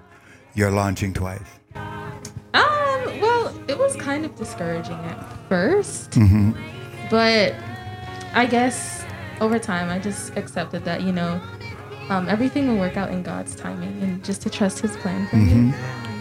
You're 0.53 0.70
launching 0.70 1.11
twice. 1.11 1.41
Um, 1.74 3.20
well, 3.20 3.51
it 3.68 3.80
was 3.80 3.95
kind 3.95 4.26
of 4.26 4.36
discouraging 4.36 4.93
at 4.93 5.33
1st 5.54 6.58
but 7.10 7.54
I 8.34 8.45
guess 8.47 9.06
over 9.39 9.60
time 9.60 9.89
I 9.89 9.99
just 9.99 10.36
accepted 10.36 10.84
that 10.86 11.04
you 11.04 11.12
know, 11.12 11.39
um, 12.10 12.28
everything 12.28 12.68
will 12.68 12.78
work 12.78 12.97
out 12.97 13.12
in 13.12 13.22
God's 13.22 13.56
timing, 13.56 14.01
and 14.01 14.24
just 14.24 14.41
to 14.43 14.49
trust 14.49 14.80
His 14.80 14.95
plan 14.97 15.28
for 15.28 15.36
me. 15.36 15.74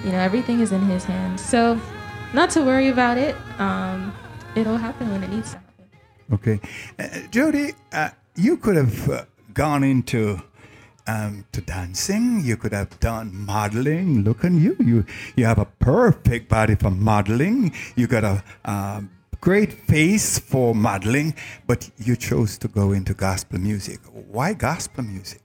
You 0.04 0.12
know, 0.12 0.18
everything 0.18 0.60
is 0.60 0.72
in 0.72 0.82
His 0.82 1.04
hands, 1.04 1.42
so 1.42 1.80
not 2.34 2.50
to 2.50 2.60
worry 2.60 2.88
about 2.88 3.16
it. 3.16 3.34
Um, 3.58 4.14
it'll 4.54 4.76
happen 4.76 5.10
when 5.10 5.22
it 5.22 5.30
needs 5.30 5.52
to 5.52 5.58
happen. 5.58 5.84
Okay, 6.34 6.60
uh, 6.98 7.08
Jody, 7.30 7.72
uh, 7.92 8.10
you 8.36 8.56
could 8.56 8.76
have 8.76 9.08
uh, 9.08 9.24
gone 9.54 9.84
into 9.84 10.42
um, 11.06 11.46
to 11.52 11.60
dancing. 11.60 12.42
You 12.44 12.56
could 12.56 12.72
have 12.72 12.98
done 13.00 13.34
modeling. 13.34 14.24
Look 14.24 14.44
at 14.44 14.52
you. 14.52 14.76
You 14.78 15.06
you 15.36 15.44
have 15.46 15.58
a 15.58 15.66
perfect 15.66 16.48
body 16.48 16.74
for 16.74 16.90
modeling. 16.90 17.72
You 17.96 18.06
got 18.06 18.24
a 18.24 18.44
um, 18.64 19.10
great 19.42 19.72
face 19.72 20.38
for 20.38 20.72
modeling, 20.72 21.34
but 21.66 21.90
you 21.98 22.14
chose 22.14 22.56
to 22.56 22.68
go 22.68 22.92
into 22.92 23.12
gospel 23.12 23.58
music. 23.58 23.98
Why 24.30 24.54
gospel 24.54 25.02
music? 25.02 25.42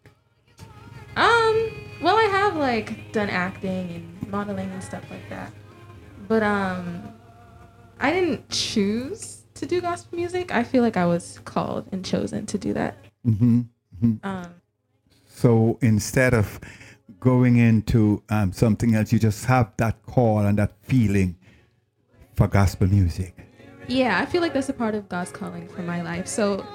Um, 1.15 1.71
well, 1.99 2.15
I 2.15 2.27
have 2.29 2.55
like 2.55 3.11
done 3.11 3.29
acting 3.29 3.89
and 4.21 4.31
modeling 4.31 4.69
and 4.69 4.83
stuff 4.83 5.03
like 5.09 5.27
that, 5.29 5.51
but 6.27 6.43
um, 6.43 7.11
I 7.99 8.11
didn't 8.13 8.47
choose 8.49 9.43
to 9.55 9.65
do 9.65 9.81
gospel 9.81 10.15
music. 10.15 10.53
I 10.53 10.63
feel 10.63 10.83
like 10.83 10.95
I 10.95 11.07
was 11.07 11.39
called 11.43 11.87
and 11.91 12.05
chosen 12.05 12.45
to 12.45 12.57
do 12.57 12.73
that. 12.73 12.95
Um, 14.23 14.53
So 15.25 15.79
instead 15.81 16.35
of 16.35 16.59
going 17.19 17.57
into 17.57 18.21
um, 18.29 18.53
something 18.53 18.93
else, 18.93 19.11
you 19.11 19.17
just 19.17 19.45
have 19.45 19.71
that 19.77 20.05
call 20.05 20.39
and 20.39 20.57
that 20.59 20.73
feeling 20.83 21.35
for 22.35 22.47
gospel 22.47 22.87
music. 22.87 23.36
Yeah, 23.87 24.19
I 24.19 24.25
feel 24.25 24.41
like 24.41 24.53
that's 24.53 24.69
a 24.69 24.73
part 24.73 24.95
of 24.95 25.07
God's 25.09 25.31
calling 25.31 25.67
for 25.67 25.81
my 25.81 26.01
life. 26.01 26.27
So 26.27 26.65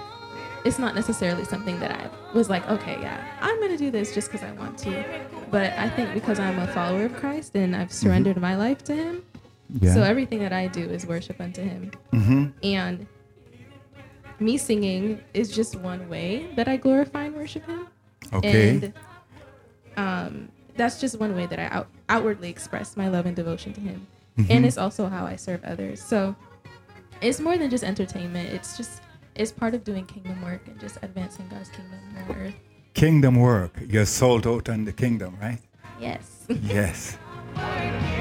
it's 0.65 0.79
not 0.79 0.95
necessarily 0.95 1.45
something 1.45 1.79
that 1.81 1.91
I 1.91 2.09
was 2.35 2.49
like, 2.49 2.69
okay, 2.69 2.99
yeah, 3.01 3.25
I'm 3.41 3.61
gonna 3.61 3.77
do 3.77 3.91
this 3.91 4.15
just 4.15 4.31
because 4.31 4.47
I 4.47 4.53
want 4.53 4.79
to. 4.81 5.05
But 5.51 5.73
I 5.73 5.89
think 5.91 6.15
because 6.15 6.39
I'm 6.39 6.59
a 6.59 6.67
follower 6.69 7.05
of 7.05 7.17
Christ 7.17 7.55
and 7.55 7.75
I've 7.75 7.89
mm-hmm. 7.89 8.07
surrendered 8.07 8.37
my 8.41 8.57
life 8.57 8.83
to 8.85 8.95
Him, 8.95 9.25
Yeah. 9.81 9.95
So 9.95 10.03
everything 10.03 10.39
that 10.41 10.53
I 10.53 10.69
do 10.69 10.83
is 10.83 11.07
worship 11.07 11.41
unto 11.41 11.63
Him. 11.63 11.91
Mm-hmm. 12.13 12.47
And 12.63 13.07
me 14.39 14.57
singing 14.57 15.21
is 15.35 15.55
just 15.55 15.77
one 15.77 16.09
way 16.09 16.49
that 16.57 16.69
I 16.69 16.77
glorify 16.77 17.25
and 17.25 17.37
worship 17.37 17.67
Him. 17.67 17.89
okay. 18.33 18.71
And 18.71 18.93
um, 19.97 20.49
that's 20.77 21.01
just 21.01 21.19
one 21.19 21.37
way 21.37 21.47
that 21.47 21.59
I 21.59 21.67
out- 21.67 21.89
outwardly 22.09 22.49
express 22.49 22.97
my 22.97 23.09
love 23.09 23.27
and 23.27 23.37
devotion 23.37 23.73
to 23.75 23.81
Him. 23.81 24.07
And 24.39 24.47
mm-hmm. 24.49 24.65
it's 24.65 24.79
also 24.79 25.09
how 25.09 25.27
I 25.27 25.37
serve 25.37 25.63
others. 25.65 26.03
So 26.03 26.35
it's 27.23 27.41
more 27.41 27.57
than 27.57 27.71
just 27.71 27.85
entertainment. 27.85 28.53
It's 28.53 28.77
just 28.77 29.03
it's 29.35 29.53
part 29.53 29.75
of 29.75 29.85
doing 29.85 30.05
kingdom 30.07 30.43
work 30.43 30.67
and 30.67 30.79
just 30.79 30.99
advancing 31.03 31.49
God's 31.49 31.71
kingdom 31.71 31.99
on 32.17 32.37
earth. 32.37 32.55
kingdom 32.95 33.37
work. 33.37 33.73
You're 33.89 34.05
sold 34.07 34.47
out 34.47 34.69
on 34.69 34.85
the 34.85 34.93
kingdom, 34.93 35.39
right? 35.41 35.59
Yes. 35.99 36.45
Yes. 36.49 37.17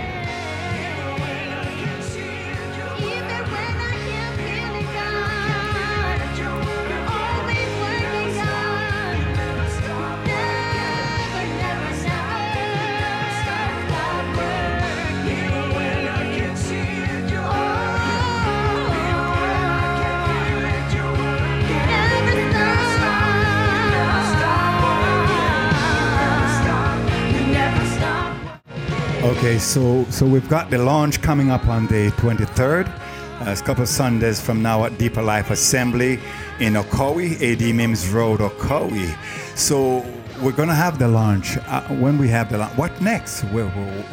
Okay, 29.41 29.57
so 29.57 30.05
so 30.11 30.23
we've 30.23 30.47
got 30.49 30.69
the 30.69 30.77
launch 30.77 31.19
coming 31.19 31.49
up 31.49 31.65
on 31.65 31.87
the 31.87 32.11
23rd. 32.11 32.87
Uh, 32.87 33.49
it's 33.49 33.59
a 33.59 33.63
couple 33.63 33.81
of 33.81 33.89
Sundays 33.89 34.39
from 34.39 34.61
now 34.61 34.85
at 34.85 34.99
Deeper 34.99 35.23
Life 35.23 35.49
Assembly 35.49 36.19
in 36.59 36.73
Ocoee, 36.73 37.41
AD 37.41 37.73
Mims 37.73 38.07
Road, 38.09 38.39
Ocoee. 38.39 39.17
So 39.57 40.05
we're 40.43 40.51
gonna 40.51 40.75
have 40.75 40.99
the 40.99 41.07
launch. 41.07 41.57
Uh, 41.57 41.81
when 41.95 42.19
we 42.19 42.27
have 42.27 42.51
the 42.51 42.59
launch, 42.59 42.77
what 42.77 43.01
next? 43.01 43.41
Where 43.45 43.67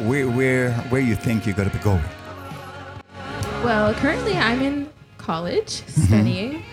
where 0.07 0.27
where 0.27 0.71
where 0.89 1.01
you 1.01 1.15
think 1.15 1.45
you're 1.45 1.53
gonna 1.53 1.69
be 1.69 1.77
going? 1.77 2.01
Well, 3.63 3.93
currently 3.93 4.35
I'm 4.35 4.63
in 4.63 4.89
college 5.19 5.83
studying. 5.85 6.63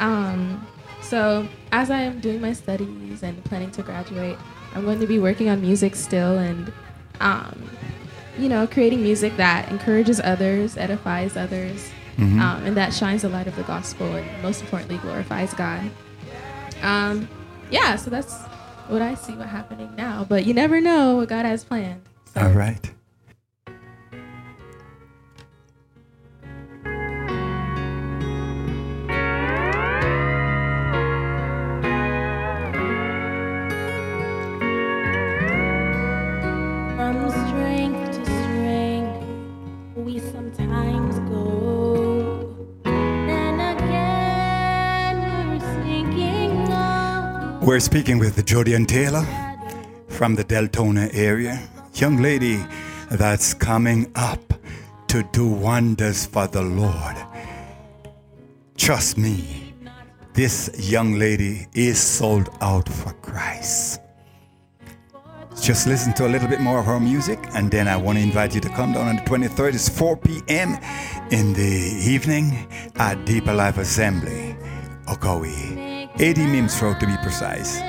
Um, 0.00 0.66
so 1.00 1.46
as 1.70 1.92
I 1.92 2.00
am 2.00 2.18
doing 2.18 2.40
my 2.40 2.54
studies 2.54 3.22
and 3.22 3.44
planning 3.44 3.70
to 3.70 3.84
graduate, 3.84 4.36
I'm 4.74 4.84
going 4.84 4.98
to 4.98 5.06
be 5.06 5.20
working 5.20 5.48
on 5.48 5.60
music 5.60 5.94
still 5.94 6.38
and, 6.38 6.72
um, 7.20 7.70
you 8.40 8.48
know, 8.48 8.66
creating 8.66 9.02
music 9.02 9.36
that 9.36 9.70
encourages 9.70 10.20
others, 10.20 10.76
edifies 10.76 11.36
others, 11.36 11.90
um, 12.40 12.64
and 12.66 12.76
that 12.76 12.92
shines 12.92 13.22
the 13.22 13.28
light 13.28 13.46
of 13.46 13.56
the 13.56 13.62
gospel 13.62 14.06
and 14.14 14.42
most 14.42 14.60
importantly 14.60 14.98
glorifies 14.98 15.54
God. 15.54 15.90
Um, 16.82 17.28
yeah, 17.70 17.96
so 17.96 18.10
that's 18.10 18.36
what 18.88 19.02
I 19.02 19.14
see 19.14 19.32
what 19.32 19.48
happening 19.48 19.94
now. 19.96 20.24
But 20.28 20.44
you 20.44 20.54
never 20.54 20.80
know 20.80 21.16
what 21.16 21.28
God 21.28 21.44
has 21.46 21.64
planned. 21.64 22.02
So 22.34 22.42
All 22.42 22.52
right. 22.52 22.90
We're 47.70 47.78
speaking 47.78 48.18
with 48.18 48.44
Jodian 48.46 48.84
Taylor 48.84 49.24
from 50.08 50.34
the 50.34 50.42
Deltona 50.42 51.08
area. 51.14 51.68
Young 51.94 52.16
lady 52.16 52.58
that's 53.12 53.54
coming 53.54 54.10
up 54.16 54.40
to 55.06 55.22
do 55.30 55.46
wonders 55.46 56.26
for 56.26 56.48
the 56.48 56.62
Lord. 56.62 57.16
Trust 58.76 59.18
me, 59.18 59.72
this 60.32 60.90
young 60.90 61.16
lady 61.16 61.68
is 61.72 62.00
sold 62.00 62.48
out 62.60 62.88
for 62.88 63.12
Christ. 63.22 64.00
Just 65.62 65.86
listen 65.86 66.12
to 66.14 66.26
a 66.26 66.30
little 66.30 66.48
bit 66.48 66.60
more 66.60 66.80
of 66.80 66.86
her 66.86 66.98
music, 66.98 67.38
and 67.54 67.70
then 67.70 67.86
I 67.86 67.96
want 67.96 68.18
to 68.18 68.24
invite 68.24 68.52
you 68.52 68.60
to 68.62 68.68
come 68.70 68.94
down 68.94 69.06
on 69.06 69.14
the 69.14 69.22
23rd. 69.22 69.74
It's 69.74 69.88
4 69.88 70.16
p.m. 70.16 70.76
in 71.30 71.52
the 71.52 72.02
evening 72.04 72.66
at 72.96 73.24
Deeper 73.24 73.54
Life 73.54 73.78
Assembly, 73.78 74.56
Ocoee. 75.06 75.89
80 76.20 76.48
Mims 76.48 76.82
Road 76.82 77.00
to 77.00 77.06
be 77.06 77.16
precise. 77.16 77.80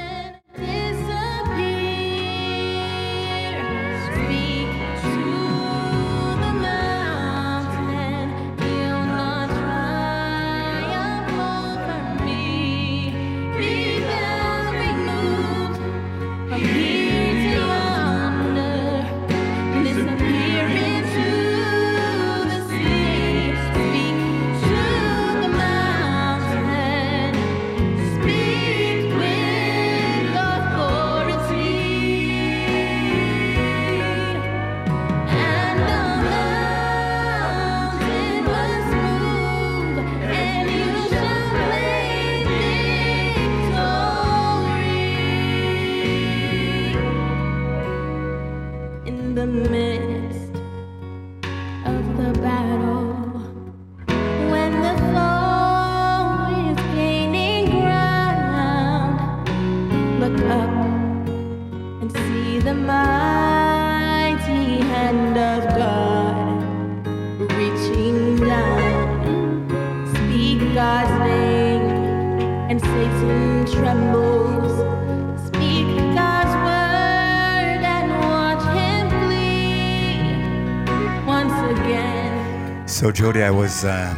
So, 83.02 83.12
Jody, 83.12 83.42
I 83.42 83.50
was 83.50 83.84
uh, 83.84 84.14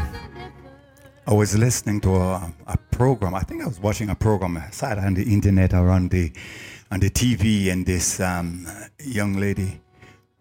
I 1.25 1.33
was 1.33 1.57
listening 1.57 2.01
to 2.01 2.17
a, 2.17 2.53
a 2.67 2.77
program. 2.91 3.33
I 3.33 3.39
think 3.39 3.63
I 3.63 3.67
was 3.67 3.79
watching 3.79 4.09
a 4.09 4.15
program, 4.15 4.57
I 4.57 4.71
saw 4.71 4.91
it 4.91 4.97
on 4.97 5.13
the 5.13 5.23
internet 5.23 5.73
or 5.73 5.89
on 5.89 6.09
the 6.09 6.33
on 6.91 6.99
the 6.99 7.09
TV, 7.09 7.71
and 7.71 7.85
this 7.85 8.19
um, 8.19 8.67
young 8.99 9.37
lady 9.37 9.79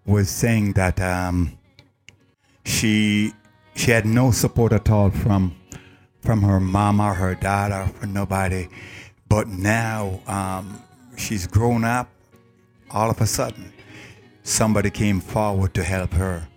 was 0.04 0.28
saying 0.28 0.72
that 0.72 1.00
um, 1.00 1.56
she 2.64 3.32
she 3.76 3.92
had 3.92 4.06
no 4.06 4.32
support 4.32 4.72
at 4.72 4.90
all 4.90 5.10
from 5.10 5.54
from 6.20 6.42
her 6.42 6.58
mama, 6.58 7.14
her 7.14 7.36
dad, 7.36 7.70
or 7.70 7.86
from 7.92 8.12
nobody. 8.12 8.66
But 9.28 9.46
now 9.46 10.18
um, 10.26 10.82
she's 11.16 11.46
grown 11.46 11.84
up. 11.84 12.08
All 12.90 13.08
of 13.08 13.20
a 13.20 13.26
sudden, 13.26 13.72
somebody 14.42 14.90
came 14.90 15.20
forward 15.20 15.74
to 15.74 15.84
help 15.84 16.14
her 16.14 16.48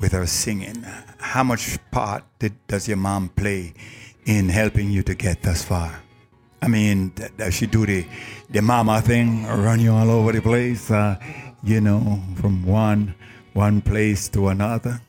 with 0.00 0.12
her 0.12 0.26
singing. 0.26 0.84
How 1.18 1.44
much 1.44 1.78
part 1.90 2.24
did, 2.38 2.54
does 2.66 2.88
your 2.88 2.96
mom 2.96 3.28
play 3.28 3.74
in 4.24 4.48
helping 4.48 4.90
you 4.90 5.02
to 5.04 5.14
get 5.14 5.42
thus 5.42 5.62
far? 5.62 6.02
I 6.62 6.68
mean, 6.68 7.12
does 7.36 7.54
she 7.54 7.66
do 7.66 7.86
the, 7.86 8.06
the 8.50 8.60
mama 8.60 9.00
thing, 9.00 9.46
run 9.46 9.80
you 9.80 9.92
all 9.92 10.10
over 10.10 10.32
the 10.32 10.42
place, 10.42 10.90
uh, 10.90 11.16
you 11.62 11.80
know, 11.80 12.20
from 12.36 12.66
one 12.66 13.14
one 13.52 13.80
place 13.80 14.28
to 14.28 14.48
another? 14.48 15.00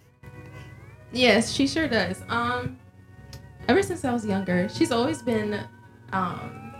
Yes, 1.12 1.52
she 1.52 1.68
sure 1.68 1.88
does. 1.88 2.24
Um, 2.28 2.78
ever 3.68 3.84
since 3.84 4.04
I 4.04 4.12
was 4.12 4.26
younger, 4.26 4.68
she's 4.70 4.92
always 4.92 5.22
been 5.22 5.64
um, 6.12 6.74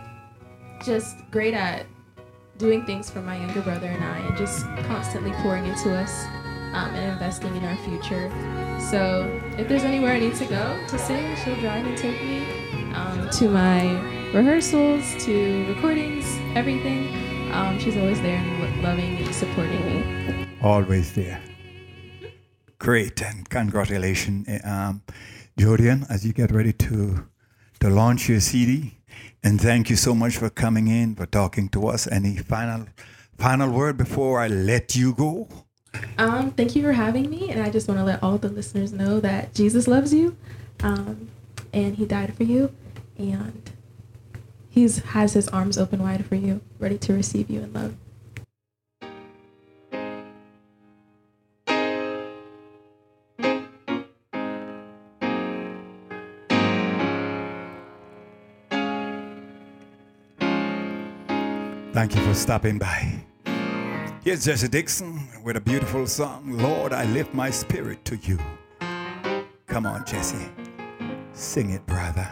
just 0.84 1.16
great 1.30 1.54
at 1.54 1.86
doing 2.58 2.84
things 2.84 3.10
for 3.10 3.20
my 3.20 3.36
younger 3.36 3.60
brother 3.60 3.86
and 3.86 4.02
I, 4.02 4.18
and 4.18 4.36
just 4.36 4.64
constantly 4.86 5.32
pouring 5.42 5.66
into 5.66 5.94
us 5.94 6.24
um, 6.72 6.94
and 6.94 7.12
investing 7.12 7.54
in 7.56 7.64
our 7.64 7.76
future. 7.76 8.30
So 8.90 9.40
if 9.58 9.68
there's 9.68 9.84
anywhere 9.84 10.12
I 10.12 10.20
need 10.20 10.34
to 10.36 10.46
go 10.46 10.78
to 10.88 10.98
sing, 10.98 11.36
she'll 11.36 11.60
drive 11.60 11.86
and 11.86 11.96
take 11.96 12.20
me 12.22 12.92
um, 12.94 13.28
to 13.30 13.48
my 13.48 14.00
rehearsals, 14.32 15.04
to 15.24 15.66
recordings, 15.68 16.26
everything. 16.56 17.08
Um, 17.52 17.78
she's 17.78 17.96
always 17.96 18.20
there 18.22 18.36
and 18.36 18.60
lo- 18.60 18.90
loving 18.90 19.18
and 19.18 19.34
supporting 19.34 19.84
me. 19.86 20.48
Always 20.62 21.12
there. 21.12 21.40
Great, 22.78 23.22
and 23.22 23.48
congratulations, 23.48 24.48
eh, 24.48 24.58
um, 24.64 25.02
as 26.10 26.26
you 26.26 26.32
get 26.32 26.50
ready 26.50 26.72
to 26.72 27.28
to 27.78 27.88
launch 27.88 28.28
your 28.28 28.40
CD. 28.40 28.98
And 29.44 29.60
thank 29.60 29.90
you 29.90 29.96
so 29.96 30.14
much 30.14 30.36
for 30.36 30.50
coming 30.50 30.88
in, 30.88 31.14
for 31.14 31.26
talking 31.26 31.68
to 31.70 31.88
us. 31.88 32.06
Any 32.06 32.36
final 32.36 32.86
final 33.36 33.70
word 33.70 33.96
before 33.96 34.40
I 34.40 34.48
let 34.48 34.96
you 34.96 35.14
go? 35.14 35.48
Um, 36.18 36.50
thank 36.52 36.76
you 36.76 36.82
for 36.82 36.92
having 36.92 37.28
me, 37.28 37.50
and 37.50 37.62
I 37.62 37.70
just 37.70 37.88
want 37.88 37.98
to 37.98 38.04
let 38.04 38.22
all 38.22 38.38
the 38.38 38.48
listeners 38.48 38.92
know 38.92 39.20
that 39.20 39.54
Jesus 39.54 39.86
loves 39.88 40.12
you, 40.12 40.36
um, 40.80 41.28
and 41.72 41.96
He 41.96 42.06
died 42.06 42.34
for 42.34 42.44
you, 42.44 42.72
and 43.18 43.70
He's 44.68 44.98
has 45.00 45.34
His 45.34 45.48
arms 45.48 45.78
open 45.78 46.02
wide 46.02 46.24
for 46.26 46.34
you, 46.34 46.60
ready 46.78 46.98
to 46.98 47.12
receive 47.12 47.50
you 47.50 47.60
in 47.62 47.72
love. 47.72 47.94
Thank 61.92 62.16
you 62.16 62.22
for 62.24 62.34
stopping 62.34 62.78
by. 62.78 63.22
Here's 64.24 64.44
Jesse 64.44 64.68
Dixon 64.68 65.26
with 65.42 65.56
a 65.56 65.60
beautiful 65.60 66.06
song, 66.06 66.56
Lord, 66.58 66.92
I 66.92 67.06
lift 67.06 67.34
my 67.34 67.50
spirit 67.50 68.04
to 68.04 68.16
you. 68.18 68.38
Come 69.66 69.84
on, 69.84 70.06
Jesse. 70.06 70.48
Sing 71.32 71.70
it, 71.70 71.84
brother. 71.86 72.28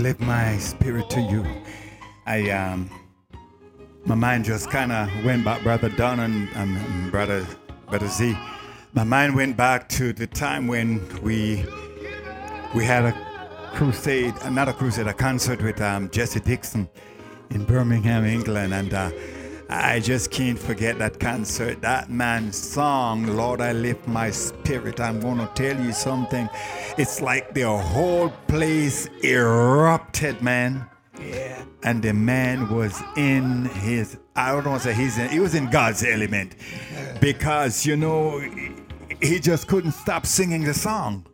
Lift 0.00 0.20
my 0.20 0.56
spirit 0.58 1.10
to 1.10 1.20
you. 1.20 1.44
I 2.26 2.50
um 2.50 2.90
my 4.06 4.14
mind 4.14 4.46
just 4.46 4.70
kind 4.70 4.92
of 4.92 5.08
went 5.24 5.44
back, 5.44 5.62
Brother 5.62 5.90
Don 5.90 6.20
and, 6.20 6.48
and, 6.54 7.10
Brother 7.10 7.46
Brother 7.88 8.08
Z. 8.08 8.34
My 8.94 9.04
mind 9.04 9.34
went 9.34 9.56
back 9.56 9.88
to 9.90 10.12
the 10.12 10.26
time 10.26 10.66
when 10.66 11.06
we 11.22 11.64
we 12.74 12.84
had 12.84 13.04
a 13.04 13.70
crusade, 13.74 14.34
not 14.50 14.68
a 14.68 14.72
crusade, 14.72 15.06
a 15.06 15.12
concert 15.12 15.62
with 15.62 15.80
um, 15.82 16.08
Jesse 16.10 16.40
Dixon 16.40 16.88
in 17.50 17.64
Birmingham, 17.64 18.24
England, 18.24 18.72
and 18.72 18.94
uh, 18.94 19.10
I 19.72 20.00
just 20.00 20.32
can't 20.32 20.58
forget 20.58 20.98
that 20.98 21.20
concert. 21.20 21.80
That 21.80 22.10
man's 22.10 22.56
song, 22.56 23.24
Lord, 23.36 23.60
I 23.60 23.70
lift 23.72 24.08
my 24.08 24.32
spirit. 24.32 24.98
I'm 24.98 25.20
going 25.20 25.38
to 25.38 25.48
tell 25.54 25.80
you 25.80 25.92
something. 25.92 26.48
It's 26.98 27.20
like 27.20 27.54
the 27.54 27.70
whole 27.70 28.30
place 28.48 29.08
erupted, 29.22 30.42
man. 30.42 30.86
Yeah. 31.20 31.62
And 31.84 32.02
the 32.02 32.12
man 32.12 32.68
was 32.74 33.00
in 33.16 33.66
his, 33.66 34.16
I 34.34 34.50
don't 34.52 34.64
want 34.64 34.82
to 34.82 34.88
say 34.88 34.94
he's 34.94 35.18
in, 35.18 35.28
he 35.28 35.38
was 35.38 35.54
in 35.54 35.70
God's 35.70 36.02
element. 36.02 36.56
Because, 37.20 37.86
you 37.86 37.96
know, 37.96 38.40
he 39.22 39.38
just 39.38 39.68
couldn't 39.68 39.92
stop 39.92 40.26
singing 40.26 40.64
the 40.64 40.74
song. 40.74 41.24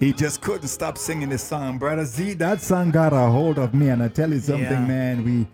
He 0.00 0.12
just 0.12 0.40
couldn't 0.40 0.68
stop 0.68 0.98
singing 0.98 1.28
the 1.28 1.38
song. 1.38 1.78
Brother 1.78 2.04
Z, 2.04 2.34
that 2.34 2.60
song 2.60 2.90
got 2.90 3.12
a 3.12 3.30
hold 3.30 3.58
of 3.58 3.72
me. 3.72 3.88
And 3.90 4.02
I 4.02 4.08
tell 4.08 4.32
you 4.32 4.40
something, 4.40 4.64
Yeah. 4.64 4.84
man, 4.86 5.24
we 5.24 5.46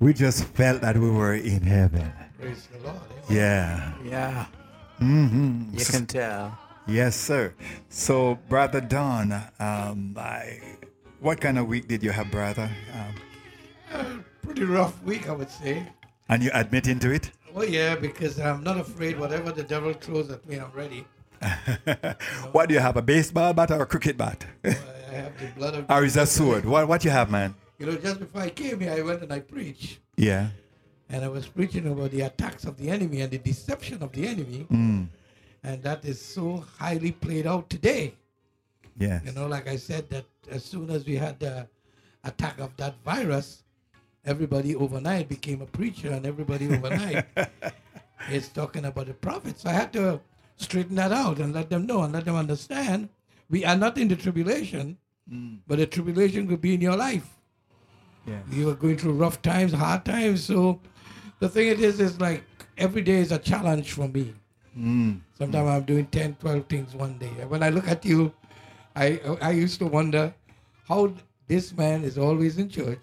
we 0.00 0.12
just 0.14 0.44
felt 0.44 0.80
that 0.82 0.96
we 0.96 1.10
were 1.10 1.34
in 1.34 1.62
heaven. 1.62 2.12
Praise 2.40 2.68
the 2.72 2.86
Lord. 2.86 3.00
Yeah. 3.28 3.92
Yeah. 4.04 4.46
hmm 4.98 5.64
You 5.72 5.84
can 5.84 6.06
tell. 6.06 6.56
Yes, 6.86 7.16
sir. 7.16 7.52
So, 7.88 8.38
Brother 8.48 8.80
Don, 8.80 9.32
um, 9.60 10.14
I, 10.16 10.60
what 11.20 11.40
kind 11.40 11.58
of 11.58 11.66
week 11.66 11.88
did 11.88 12.02
you 12.02 12.10
have, 12.10 12.30
brother? 12.30 12.70
Um, 13.92 14.24
Pretty 14.42 14.64
rough 14.64 15.02
week, 15.02 15.28
I 15.28 15.32
would 15.32 15.50
say. 15.50 15.86
and 16.28 16.42
you 16.42 16.50
admit 16.54 16.86
into 16.88 17.10
it? 17.10 17.30
Oh 17.54 17.62
yeah, 17.62 17.94
because 17.96 18.38
I'm 18.38 18.62
not 18.62 18.78
afraid. 18.78 19.18
Whatever 19.18 19.50
the 19.52 19.62
devil 19.62 19.92
throws 19.92 20.30
at 20.30 20.46
me, 20.48 20.56
I'm 20.56 20.70
ready. 20.72 21.04
what 22.52 22.68
do 22.68 22.74
you 22.74 22.80
have, 22.80 22.96
a 22.96 23.02
baseball 23.02 23.52
bat 23.52 23.70
or 23.70 23.82
a 23.82 23.86
cricket 23.86 24.16
bat? 24.16 24.44
I 24.64 24.68
have 25.12 25.38
the 25.40 25.46
blood 25.56 25.74
of. 25.74 25.86
or 25.90 26.04
is 26.04 26.14
that 26.14 26.28
sword? 26.28 26.64
What, 26.64 26.88
what 26.88 27.04
you 27.04 27.10
have, 27.10 27.30
man? 27.30 27.54
You 27.78 27.86
know, 27.86 27.96
just 27.96 28.18
before 28.18 28.42
I 28.42 28.50
came 28.50 28.80
here, 28.80 28.92
I 28.92 29.02
went 29.02 29.22
and 29.22 29.32
I 29.32 29.40
preached, 29.40 30.00
Yeah. 30.16 30.48
and 31.08 31.24
I 31.24 31.28
was 31.28 31.46
preaching 31.46 31.86
about 31.86 32.10
the 32.10 32.22
attacks 32.22 32.64
of 32.64 32.76
the 32.76 32.90
enemy 32.90 33.20
and 33.20 33.30
the 33.30 33.38
deception 33.38 34.02
of 34.02 34.10
the 34.12 34.26
enemy, 34.26 34.66
Mm. 34.70 35.08
and 35.62 35.82
that 35.84 36.04
is 36.04 36.20
so 36.20 36.64
highly 36.78 37.12
played 37.12 37.46
out 37.46 37.70
today. 37.70 38.14
Yeah. 38.98 39.20
You 39.24 39.32
know, 39.32 39.46
like 39.46 39.68
I 39.68 39.76
said, 39.76 40.10
that 40.10 40.24
as 40.50 40.64
soon 40.64 40.90
as 40.90 41.06
we 41.06 41.14
had 41.16 41.38
the 41.38 41.68
attack 42.24 42.58
of 42.58 42.76
that 42.78 42.96
virus, 43.04 43.62
everybody 44.24 44.74
overnight 44.74 45.28
became 45.28 45.62
a 45.62 45.66
preacher, 45.66 46.10
and 46.10 46.26
everybody 46.26 46.66
overnight 46.66 47.26
is 48.32 48.48
talking 48.48 48.84
about 48.86 49.06
the 49.06 49.14
prophets. 49.14 49.62
So 49.62 49.70
I 49.70 49.74
had 49.74 49.92
to 49.92 50.20
straighten 50.56 50.96
that 50.96 51.12
out 51.12 51.38
and 51.38 51.54
let 51.54 51.70
them 51.70 51.86
know 51.86 52.02
and 52.02 52.12
let 52.12 52.24
them 52.24 52.34
understand 52.34 53.08
we 53.48 53.64
are 53.64 53.76
not 53.76 53.96
in 53.96 54.08
the 54.08 54.16
tribulation, 54.16 54.98
but 55.68 55.78
the 55.78 55.86
tribulation 55.86 56.48
could 56.48 56.60
be 56.60 56.74
in 56.74 56.80
your 56.80 56.96
life. 56.96 57.37
Yes. 58.28 58.42
You 58.50 58.68
are 58.70 58.74
going 58.74 58.96
through 58.96 59.12
rough 59.12 59.40
times, 59.42 59.72
hard 59.72 60.04
times. 60.04 60.44
So 60.44 60.80
the 61.40 61.48
thing 61.48 61.68
it 61.68 61.80
is, 61.80 62.00
is 62.00 62.20
like 62.20 62.44
every 62.76 63.02
day 63.02 63.16
is 63.16 63.32
a 63.32 63.38
challenge 63.38 63.92
for 63.92 64.08
me. 64.08 64.34
Mm. 64.76 65.20
Sometimes 65.36 65.68
I'm 65.68 65.82
doing 65.84 66.06
10, 66.06 66.36
12 66.40 66.66
things 66.66 66.94
one 66.94 67.18
day. 67.18 67.32
And 67.40 67.50
when 67.50 67.62
I 67.62 67.70
look 67.70 67.88
at 67.88 68.04
you, 68.04 68.32
I, 68.94 69.20
I 69.40 69.50
used 69.50 69.78
to 69.80 69.86
wonder 69.86 70.34
how 70.86 71.12
this 71.46 71.76
man 71.76 72.04
is 72.04 72.18
always 72.18 72.58
in 72.58 72.68
church, 72.68 73.02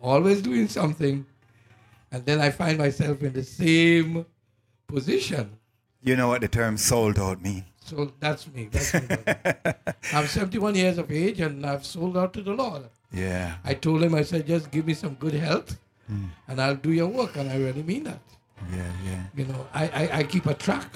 always 0.00 0.42
doing 0.42 0.68
something, 0.68 1.26
and 2.10 2.24
then 2.24 2.40
I 2.40 2.50
find 2.50 2.78
myself 2.78 3.22
in 3.22 3.32
the 3.32 3.42
same 3.42 4.26
position. 4.86 5.58
You 6.02 6.16
know 6.16 6.28
what 6.28 6.40
the 6.40 6.48
term 6.48 6.76
sold 6.76 7.18
out 7.18 7.42
means. 7.42 7.64
So 7.84 8.12
that's 8.20 8.46
me. 8.48 8.68
That's 8.70 8.94
me. 8.94 9.16
I'm 10.12 10.26
71 10.26 10.74
years 10.74 10.98
of 10.98 11.10
age 11.10 11.40
and 11.40 11.64
I've 11.66 11.84
sold 11.84 12.16
out 12.16 12.32
to 12.34 12.42
the 12.42 12.52
Lord. 12.52 12.84
Yeah. 13.12 13.56
I 13.64 13.74
told 13.74 14.02
him, 14.02 14.14
I 14.14 14.22
said, 14.22 14.46
just 14.46 14.70
give 14.70 14.86
me 14.86 14.94
some 14.94 15.14
good 15.14 15.34
health 15.34 15.78
hmm. 16.06 16.26
and 16.48 16.60
I'll 16.60 16.76
do 16.76 16.92
your 16.92 17.08
work. 17.08 17.36
And 17.36 17.50
I 17.50 17.56
really 17.56 17.82
mean 17.82 18.04
that. 18.04 18.20
Yeah, 18.70 18.90
yeah. 19.04 19.22
You 19.34 19.44
know, 19.46 19.66
I, 19.74 19.88
I, 19.88 20.18
I 20.18 20.22
keep 20.24 20.46
a 20.46 20.54
track 20.54 20.86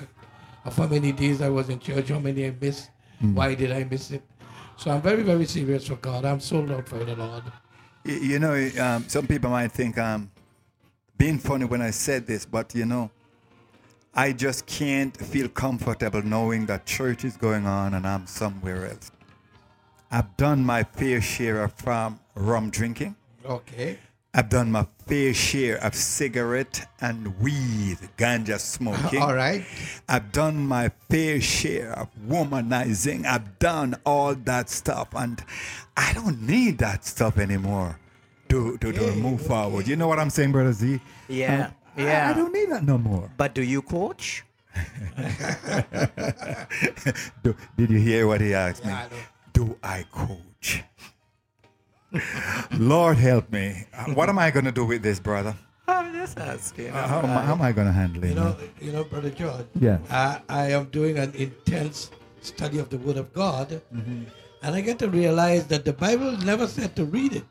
of 0.65 0.77
how 0.77 0.87
many 0.87 1.13
days 1.13 1.43
I 1.43 1.49
was 1.49 1.69
in 1.69 1.79
church, 1.79 2.09
how 2.09 2.19
many 2.19 2.47
I 2.47 2.55
missed, 2.61 2.91
hmm. 3.21 3.35
why 3.35 3.55
did 3.55 3.73
I 3.73 3.85
miss 3.85 4.11
it. 4.11 4.23
So 4.77 4.91
I'm 4.91 5.03
very, 5.03 5.23
very 5.23 5.47
serious 5.47 5.87
for 5.87 5.97
God. 5.97 6.25
I'm 6.25 6.41
sold 6.41 6.71
out 6.71 6.89
for 6.89 7.03
the 7.03 7.17
Lord. 7.17 7.45
You 8.05 8.39
know, 8.39 8.71
um, 8.81 9.09
some 9.09 9.27
people 9.27 9.51
might 9.51 9.73
think 9.73 9.99
I'm 9.99 10.31
being 11.19 11.39
funny 11.39 11.65
when 11.65 11.83
I 11.83 11.91
said 11.91 12.27
this, 12.27 12.45
but 12.45 12.75
you 12.75 12.85
know, 12.85 13.11
I 14.15 14.33
just 14.33 14.67
can't 14.67 15.17
feel 15.17 15.49
comfortable 15.49 16.23
knowing 16.23 16.67
that 16.67 16.87
church 16.87 17.25
is 17.25 17.37
going 17.37 17.67
on 17.67 17.95
and 17.95 18.07
I'm 18.07 18.27
somewhere 18.27 18.87
else. 18.87 19.11
I've 20.11 20.37
done 20.37 20.65
my 20.65 20.85
fair 20.85 21.21
share 21.21 21.63
of 21.65 21.89
um, 21.89 22.21
rum 22.35 22.71
drinking, 22.71 23.17
Okay. 23.45 23.99
I've 24.35 24.49
done 24.51 24.71
my 24.71 24.87
fair 25.07 25.33
share 25.33 25.83
of 25.83 25.95
cigarette 25.95 26.87
and 27.01 27.39
weed, 27.41 27.97
ganja 28.19 28.59
smoking. 28.61 29.23
All 29.23 29.35
right. 29.35 29.65
I've 30.09 30.31
done 30.31 30.67
my 30.67 30.91
fair 31.09 31.41
share 31.41 31.93
of 31.99 32.09
womanizing. 32.29 33.25
I've 33.25 33.59
done 33.59 33.95
all 34.05 34.35
that 34.35 34.69
stuff, 34.69 35.09
and 35.15 35.43
I 35.97 36.13
don't 36.13 36.43
need 36.43 36.77
that 36.79 37.07
stuff 37.07 37.39
anymore 37.39 37.99
to, 38.51 38.77
to, 38.79 38.93
to 38.93 39.13
move 39.17 39.41
forward. 39.41 39.89
You 39.89 39.97
know 39.97 40.07
what 40.09 40.19
I'm 40.19 40.29
saying, 40.29 40.53
Brother 40.53 40.73
Z? 40.75 41.01
Yeah, 41.29 41.71
I- 41.97 42.03
yeah. 42.03 42.29
I, 42.31 42.35
don't 42.35 42.53
need 42.53 42.71
that 42.71 42.85
no 42.85 42.99
more. 42.99 43.31
But 43.39 43.55
do 43.55 43.63
you 43.63 43.81
coach? 43.81 44.45
Do, 47.43 47.57
did 47.79 47.89
you 47.91 47.99
hear 47.99 48.27
what 48.27 48.43
he 48.43 48.53
asked 48.53 48.85
me? 48.85 48.93
I 49.57 49.61
know. 49.61 49.67
Do 49.67 49.79
I 49.83 50.05
coach? 50.13 50.85
Lord 52.79 53.17
help 53.17 53.51
me. 53.53 53.87
Uh, 53.93 54.05
What 54.15 54.29
am 54.29 54.39
I 54.39 54.51
going 54.51 54.65
to 54.65 54.73
do 54.73 54.85
with 54.85 55.03
this, 55.03 55.21
brother? 55.21 55.55
I'm 55.89 56.13
just 56.15 56.39
asking. 56.39 56.91
Uh, 56.91 57.07
how, 57.07 57.19
am 57.19 57.31
I, 57.31 57.43
how 57.43 57.53
am 57.53 57.63
I 57.63 57.73
going 57.73 57.87
to 57.87 57.93
handle 57.93 58.25
it? 58.25 58.29
You 58.29 58.35
know, 58.35 58.45
man? 58.45 58.71
you 58.81 58.93
know, 58.93 59.05
Brother 59.05 59.31
George. 59.31 59.67
Yeah. 59.79 59.99
I, 60.11 60.41
I 60.49 60.71
am 60.73 60.87
doing 60.87 61.19
an 61.19 61.33
intense 61.35 62.11
study 62.41 62.79
of 62.79 62.89
the 62.91 62.99
Word 62.99 63.17
of 63.17 63.33
God, 63.33 63.81
and 64.63 64.75
I 64.75 64.81
get 64.81 64.99
to 65.01 65.09
realize 65.09 65.67
that 65.69 65.85
the 65.85 65.93
Bible 65.93 66.33
never 66.39 66.67
said 66.67 66.97
to 66.97 67.05
read 67.05 67.33
it, 67.35 67.47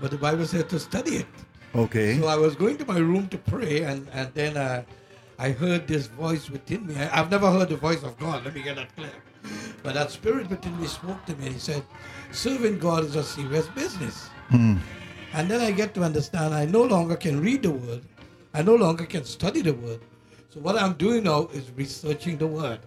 but 0.00 0.10
the 0.10 0.18
Bible 0.18 0.46
said 0.46 0.68
to 0.70 0.80
study 0.80 1.16
it. 1.16 1.26
Okay. 1.74 2.18
So 2.18 2.26
I 2.26 2.36
was 2.36 2.54
going 2.56 2.76
to 2.78 2.84
my 2.84 2.98
room 2.98 3.28
to 3.28 3.38
pray, 3.38 3.82
and 3.82 4.08
and 4.12 4.32
then 4.34 4.56
uh, 4.56 4.82
I 5.38 5.50
heard 5.50 5.86
this 5.86 6.06
voice 6.06 6.50
within 6.50 6.86
me. 6.86 6.96
I, 6.96 7.20
I've 7.20 7.30
never 7.30 7.50
heard 7.50 7.68
the 7.68 7.76
voice 7.76 8.02
of 8.02 8.18
God. 8.18 8.44
Let 8.44 8.54
me 8.54 8.62
get 8.62 8.76
that 8.76 8.94
clear. 8.96 9.10
But 9.82 9.94
that 9.94 10.10
spirit 10.10 10.48
within 10.48 10.78
me 10.80 10.86
spoke 10.86 11.24
to 11.26 11.36
me, 11.36 11.46
and 11.46 11.54
he 11.54 11.60
said, 11.60 11.82
"Serving 12.30 12.78
God 12.78 13.04
is 13.04 13.16
a 13.16 13.22
serious 13.22 13.66
business." 13.68 14.28
Hmm. 14.48 14.76
And 15.34 15.50
then 15.50 15.60
I 15.60 15.70
get 15.70 15.94
to 15.94 16.02
understand 16.02 16.54
I 16.54 16.66
no 16.66 16.82
longer 16.82 17.16
can 17.16 17.40
read 17.40 17.62
the 17.62 17.70
word. 17.70 18.02
I 18.54 18.62
no 18.62 18.74
longer 18.74 19.06
can 19.06 19.24
study 19.24 19.62
the 19.62 19.72
word. 19.72 20.00
So 20.50 20.60
what 20.60 20.76
I'm 20.76 20.92
doing 20.94 21.24
now 21.24 21.48
is 21.52 21.70
researching 21.74 22.36
the 22.36 22.46
word. 22.46 22.80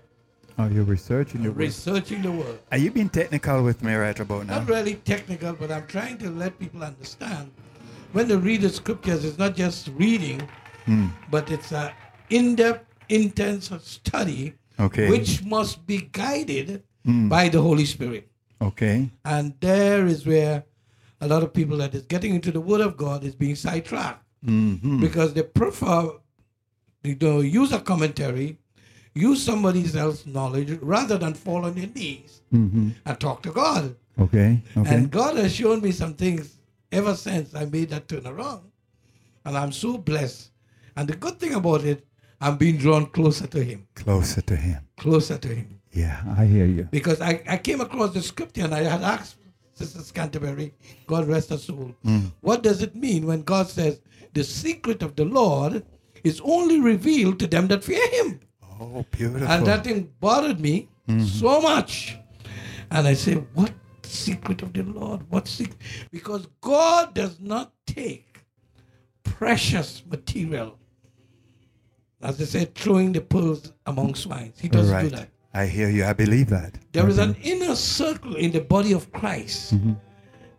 Oh, 0.57 0.67
you're 0.67 0.83
researching 0.83 1.41
your 1.41 1.51
work. 1.51 1.59
Researching 1.59 2.21
the 2.21 2.31
word. 2.31 2.59
Are 2.71 2.77
you 2.77 2.91
being 2.91 3.09
technical 3.09 3.63
with 3.63 3.83
me 3.83 3.93
right 3.95 4.17
about 4.17 4.45
now? 4.45 4.59
Not 4.59 4.69
really 4.69 4.95
technical, 4.95 5.53
but 5.53 5.71
I'm 5.71 5.87
trying 5.87 6.17
to 6.19 6.29
let 6.29 6.57
people 6.59 6.83
understand 6.83 7.51
when 8.15 8.29
they 8.29 8.37
read 8.37 8.61
the 8.61 8.69
scriptures, 8.69 9.25
it's 9.25 9.37
not 9.37 9.57
just 9.57 9.89
reading, 9.95 10.47
hmm. 10.85 11.07
but 11.29 11.51
it's 11.51 11.73
an 11.73 11.91
in-depth, 12.29 12.85
intense 13.09 13.69
study, 13.83 14.53
Okay. 14.79 15.09
which 15.09 15.43
must 15.43 15.85
be 15.85 16.09
guided 16.11 16.83
by 17.05 17.49
the 17.49 17.61
Holy 17.61 17.85
Spirit. 17.85 18.27
Okay. 18.61 19.09
And 19.23 19.53
there 19.59 20.05
is 20.07 20.25
where 20.25 20.63
a 21.21 21.27
lot 21.27 21.43
of 21.43 21.53
people 21.53 21.77
that 21.77 21.93
is 21.95 22.03
getting 22.03 22.33
into 22.35 22.51
the 22.51 22.59
Word 22.61 22.81
of 22.81 22.97
God 22.97 23.23
is 23.23 23.35
being 23.35 23.55
sidetracked 23.55 24.21
Mm-hmm. 24.45 25.01
because 25.01 25.33
they 25.33 25.41
prefer 25.41 26.11
you 27.03 27.15
know, 27.21 27.39
use 27.39 27.71
a 27.71 27.79
commentary, 27.79 28.57
use 29.15 29.41
somebody 29.43 29.81
else's 29.97 30.27
knowledge 30.27 30.77
rather 30.81 31.17
than 31.17 31.33
fall 31.33 31.65
on 31.65 31.73
their 31.73 31.87
knees 31.87 32.41
Mm-hmm. 32.53 32.89
and 33.05 33.19
talk 33.19 33.41
to 33.43 33.51
God. 33.51 33.95
Okay. 34.19 34.61
Okay. 34.77 34.95
And 34.95 35.09
God 35.11 35.35
has 35.37 35.53
shown 35.55 35.81
me 35.81 35.91
some 35.91 36.13
things 36.13 36.57
ever 36.91 37.15
since 37.15 37.53
I 37.55 37.65
made 37.65 37.89
that 37.89 38.07
turn 38.07 38.25
around. 38.27 38.63
And 39.45 39.57
I'm 39.57 39.71
so 39.71 39.97
blessed. 39.97 40.51
And 40.95 41.07
the 41.07 41.15
good 41.15 41.39
thing 41.39 41.53
about 41.55 41.83
it, 41.83 42.05
I'm 42.41 42.57
being 42.57 42.77
drawn 42.77 43.07
closer 43.07 43.47
to 43.47 43.63
Him, 43.63 43.87
Closer 43.95 44.41
to 44.41 44.55
Him. 44.55 44.81
closer 44.97 45.37
to 45.37 45.47
Him. 45.47 45.79
Yeah, 45.91 46.21
I 46.37 46.45
hear 46.45 46.65
you. 46.65 46.87
Because 46.91 47.21
I, 47.21 47.41
I 47.47 47.57
came 47.57 47.81
across 47.81 48.13
the 48.13 48.21
scripture 48.21 48.63
and 48.63 48.75
I 48.75 48.83
had 48.83 49.01
asked 49.01 49.37
Sister 49.73 50.13
Canterbury, 50.13 50.73
God 51.07 51.27
rest 51.27 51.49
her 51.49 51.57
soul, 51.57 51.95
mm. 52.05 52.31
what 52.41 52.63
does 52.63 52.81
it 52.81 52.95
mean 52.95 53.25
when 53.25 53.41
God 53.41 53.67
says, 53.67 54.01
the 54.33 54.43
secret 54.43 55.01
of 55.01 55.15
the 55.15 55.25
Lord 55.25 55.85
is 56.23 56.41
only 56.43 56.79
revealed 56.79 57.39
to 57.39 57.47
them 57.47 57.67
that 57.67 57.83
fear 57.83 58.07
Him? 58.11 58.39
Oh, 58.79 59.05
beautiful. 59.11 59.47
And 59.47 59.65
that 59.65 59.83
thing 59.83 60.11
bothered 60.19 60.59
me 60.59 60.89
mm-hmm. 61.07 61.25
so 61.25 61.61
much. 61.61 62.17
And 62.91 63.07
I 63.07 63.13
say, 63.13 63.35
What 63.53 63.71
secret 64.03 64.61
of 64.61 64.73
the 64.73 64.83
Lord? 64.83 65.21
What 65.29 65.47
secret? 65.47 65.77
Because 66.11 66.47
God 66.61 67.13
does 67.13 67.39
not 67.39 67.71
take 67.85 68.39
precious 69.23 70.03
material, 70.09 70.77
as 72.25 72.37
they 72.37 72.45
say, 72.45 72.65
throwing 72.65 73.11
the 73.11 73.21
pearls 73.21 73.71
among 73.85 74.15
swines. 74.15 74.59
He 74.59 74.67
doesn't 74.67 74.93
right. 74.93 75.03
do 75.09 75.15
that. 75.15 75.29
I 75.53 75.65
hear 75.67 75.89
you. 75.89 76.03
I 76.05 76.13
believe 76.13 76.49
that. 76.49 76.73
There 76.91 77.07
is 77.07 77.17
an 77.17 77.35
inner 77.41 77.75
circle 77.75 78.35
in 78.35 78.51
the 78.51 78.59
body 78.61 78.91
of 78.93 79.11
Christ 79.13 79.73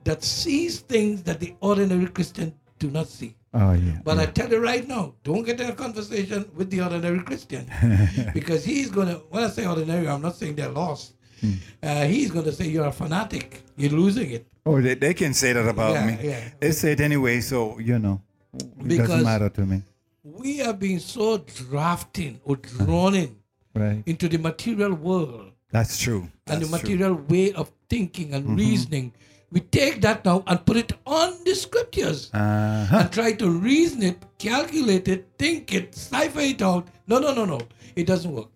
that 0.05 0.23
sees 0.25 0.81
things 0.81 1.23
that 1.25 1.39
the 1.41 1.55
ordinary 1.61 2.07
Christian 2.07 2.55
do 2.79 2.91
not 2.91 3.09
see. 3.09 3.35
Oh, 3.53 3.73
yeah. 3.73 3.99
But 4.05 4.17
yeah. 4.17 4.23
I 4.23 4.27
tell 4.27 4.51
you 4.51 4.59
right 4.59 4.87
now, 4.87 5.14
don't 5.25 5.43
get 5.45 5.61
in 5.61 5.69
a 5.71 5.75
conversation 5.75 6.51
with 6.55 6.71
the 6.71 6.81
ordinary 6.83 7.21
Christian 7.21 7.71
because 8.35 8.64
he's 8.64 8.91
going 8.91 9.09
to, 9.09 9.14
when 9.31 9.45
I 9.45 9.49
say 9.49 9.67
ordinary, 9.67 10.09
I'm 10.09 10.23
not 10.23 10.37
saying 10.37 10.57
they're 10.57 10.69
lost. 10.69 11.14
Hmm. 11.41 11.53
Uh, 11.83 12.05
he's 12.05 12.31
going 12.31 12.45
to 12.47 12.53
say 12.53 12.67
you're 12.69 12.87
a 12.87 12.93
fanatic, 12.93 13.62
you're 13.77 13.91
losing 13.91 14.31
it. 14.31 14.47
Oh, 14.64 14.81
they, 14.81 14.95
they 14.95 15.14
can 15.14 15.33
say 15.35 15.53
that 15.53 15.67
about 15.69 15.93
Yeah, 15.95 16.07
me. 16.07 16.19
yeah. 16.23 16.41
They 16.61 16.73
say 16.73 16.93
it 16.93 17.01
anyway, 17.01 17.41
so, 17.41 17.79
you 17.79 17.99
know, 17.99 18.21
it 18.55 18.89
Because- 18.89 19.09
doesn't 19.09 19.25
matter 19.25 19.49
to 19.51 19.67
me. 19.67 19.83
We 20.27 20.61
are 20.61 20.72
being 20.74 20.99
so 20.99 21.39
drafted 21.39 22.41
or 22.45 22.57
drawn 22.57 23.14
in 23.14 23.37
Right. 23.74 24.03
into 24.07 24.29
the 24.29 24.39
material 24.39 24.95
world 24.95 25.53
That's 25.70 25.99
true. 26.01 26.22
and 26.22 26.31
That's 26.47 26.61
the 26.61 26.66
true. 26.66 26.79
material 26.79 27.14
way 27.29 27.53
of 27.53 27.70
thinking 27.89 28.35
and 28.35 28.57
reasoning. 28.59 29.12
We 29.53 29.61
take 29.61 30.01
that 30.03 30.24
now 30.24 30.43
and 30.49 30.64
put 30.66 30.77
it 30.79 30.93
on 31.07 31.33
the 31.45 31.55
scriptures. 31.55 32.31
Uh-huh. 32.35 32.99
and 32.99 33.12
try 33.12 33.33
to 33.35 33.49
reason 33.49 34.03
it, 34.03 34.18
calculate 34.39 35.07
it, 35.09 35.29
think 35.39 35.72
it, 35.72 35.95
cipher 35.95 36.41
it 36.41 36.61
out. 36.62 36.89
No, 37.07 37.18
no, 37.20 37.33
no, 37.33 37.45
no. 37.45 37.61
It 37.95 38.07
doesn't 38.09 38.33
work. 38.33 38.51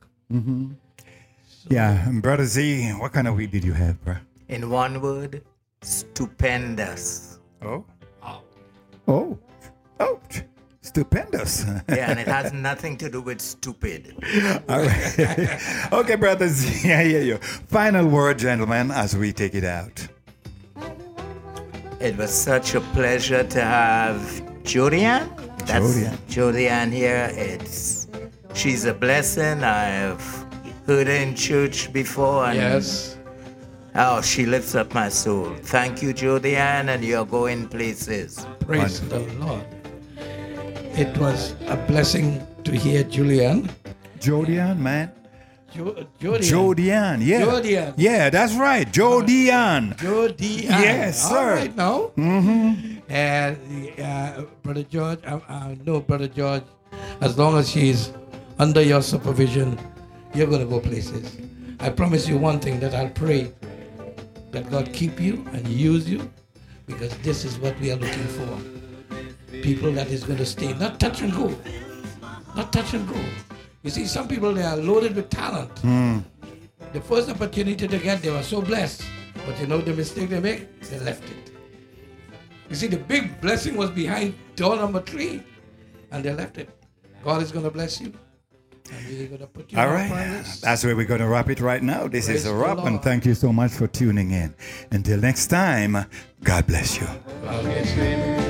Yeah, 1.68 2.08
and 2.08 2.20
Brother 2.22 2.46
Z, 2.46 2.90
what 2.98 3.12
kind 3.12 3.28
of 3.28 3.36
weed 3.36 3.50
did 3.52 3.62
you 3.64 3.72
have, 3.74 4.02
bro? 4.04 4.16
In 4.48 4.70
one 4.70 5.00
word, 5.00 5.42
stupendous. 5.82 7.38
Oh. 7.62 7.84
Oh. 9.06 9.38
Oh. 10.00 10.18
Stupendous. 10.82 11.64
Yeah, 11.88 12.10
and 12.10 12.18
it 12.18 12.26
has 12.26 12.52
nothing 12.52 12.96
to 12.98 13.10
do 13.10 13.20
with 13.20 13.40
stupid. 13.40 14.14
All 14.68 14.80
right. 14.82 15.88
okay, 15.92 16.14
brothers. 16.16 16.52
Z, 16.52 16.92
I 16.92 17.04
hear 17.04 17.22
you. 17.22 17.36
Final 17.68 18.06
word, 18.08 18.38
gentlemen, 18.38 18.90
as 18.90 19.16
we 19.16 19.32
take 19.32 19.54
it 19.54 19.64
out. 19.64 20.06
It 22.00 22.16
was 22.16 22.32
such 22.32 22.74
a 22.74 22.80
pleasure 22.80 23.44
to 23.44 23.60
have 23.62 24.16
Jodian. 24.62 25.28
That's 25.66 25.84
Jodian. 25.98 26.16
Jodian 26.30 26.92
here. 26.92 27.28
It's 27.34 28.08
she's 28.54 28.86
a 28.86 28.94
blessing. 28.94 29.62
I've 29.62 30.22
heard 30.86 31.08
her 31.08 31.12
in 31.12 31.34
church 31.34 31.92
before, 31.92 32.46
and 32.46 32.56
Yes. 32.56 33.18
oh, 33.96 34.22
she 34.22 34.46
lifts 34.46 34.74
up 34.74 34.94
my 34.94 35.10
soul. 35.10 35.54
Thank 35.62 36.00
you, 36.02 36.14
Jodian, 36.14 36.88
and 36.88 37.04
you're 37.04 37.26
going 37.26 37.68
places. 37.68 38.46
Praise 38.60 39.00
the 39.10 39.20
Lord. 39.38 39.64
It 40.94 41.16
was 41.18 41.54
a 41.68 41.76
blessing 41.76 42.44
to 42.64 42.72
hear 42.72 43.04
Julian. 43.04 43.70
Jodian, 44.18 44.78
man. 44.78 45.12
Jo- 45.72 46.04
Jodian. 46.20 46.50
Jodian, 46.50 47.16
yeah. 47.24 47.40
Jodian. 47.42 47.94
Yeah, 47.96 48.28
that's 48.30 48.54
right. 48.54 48.90
Jodian. 48.90 49.96
Jodian. 49.96 50.68
Yes, 50.68 51.28
sir. 51.28 51.54
right 51.54 51.76
now. 51.76 52.10
Mm-hmm. 52.16 52.98
And 53.08 53.56
uh, 54.00 54.42
Brother 54.62 54.82
George, 54.82 55.20
I, 55.24 55.34
I 55.48 55.78
know 55.86 56.00
Brother 56.00 56.26
George, 56.28 56.64
as 57.20 57.38
long 57.38 57.56
as 57.56 57.70
she's 57.70 58.12
under 58.58 58.82
your 58.82 59.00
supervision, 59.00 59.78
you're 60.34 60.48
going 60.48 60.60
to 60.60 60.66
go 60.66 60.80
places. 60.80 61.38
I 61.78 61.88
promise 61.88 62.28
you 62.28 62.36
one 62.36 62.58
thing 62.58 62.80
that 62.80 62.94
I'll 62.94 63.08
pray 63.10 63.52
that 64.50 64.68
God 64.70 64.92
keep 64.92 65.20
you 65.20 65.46
and 65.52 65.66
use 65.68 66.10
you 66.10 66.28
because 66.86 67.16
this 67.18 67.44
is 67.44 67.58
what 67.58 67.78
we 67.80 67.92
are 67.92 67.96
looking 67.96 68.26
for. 68.26 68.79
People 69.62 69.92
that 69.92 70.08
is 70.08 70.24
going 70.24 70.38
to 70.38 70.46
stay, 70.46 70.72
not 70.74 71.00
touch 71.00 71.22
and 71.22 71.32
go. 71.32 71.54
Not 72.54 72.72
touch 72.72 72.94
and 72.94 73.08
go. 73.08 73.20
You 73.82 73.90
see, 73.90 74.06
some 74.06 74.28
people, 74.28 74.52
they 74.54 74.62
are 74.62 74.76
loaded 74.76 75.16
with 75.16 75.30
talent. 75.30 75.78
Hmm. 75.80 76.18
The 76.92 77.00
first 77.00 77.28
opportunity 77.28 77.86
they 77.86 77.98
get, 77.98 78.22
they 78.22 78.30
were 78.30 78.42
so 78.42 78.60
blessed. 78.62 79.02
But 79.46 79.58
you 79.60 79.66
know 79.66 79.80
the 79.80 79.94
mistake 79.94 80.28
they 80.30 80.40
make? 80.40 80.80
They 80.82 80.98
left 81.00 81.24
it. 81.24 81.52
You 82.68 82.76
see, 82.76 82.86
the 82.86 82.98
big 82.98 83.40
blessing 83.40 83.76
was 83.76 83.90
behind 83.90 84.34
door 84.54 84.76
number 84.76 85.00
three, 85.00 85.42
and 86.10 86.24
they 86.24 86.32
left 86.32 86.58
it. 86.58 86.68
God 87.24 87.42
is 87.42 87.52
going 87.52 87.64
to 87.64 87.70
bless 87.70 88.00
you. 88.00 88.12
And 88.92 89.06
we're 89.06 89.26
going 89.26 89.40
to 89.40 89.46
put 89.46 89.72
you 89.72 89.78
All 89.78 89.88
right. 89.88 90.44
That's 90.62 90.84
where 90.84 90.96
we're 90.96 91.06
going 91.06 91.20
to 91.20 91.28
wrap 91.28 91.48
it 91.48 91.60
right 91.60 91.82
now. 91.82 92.08
This 92.08 92.26
Praise 92.26 92.40
is 92.40 92.46
a 92.46 92.54
wrap, 92.54 92.78
and 92.78 93.02
thank 93.02 93.24
you 93.24 93.34
so 93.34 93.52
much 93.52 93.72
for 93.72 93.86
tuning 93.86 94.30
in. 94.32 94.54
Until 94.90 95.18
next 95.18 95.46
time, 95.46 96.06
God 96.42 96.66
bless 96.66 97.00
you. 97.00 97.06
God 97.42 97.64
bless 97.64 97.96
you. 97.96 98.49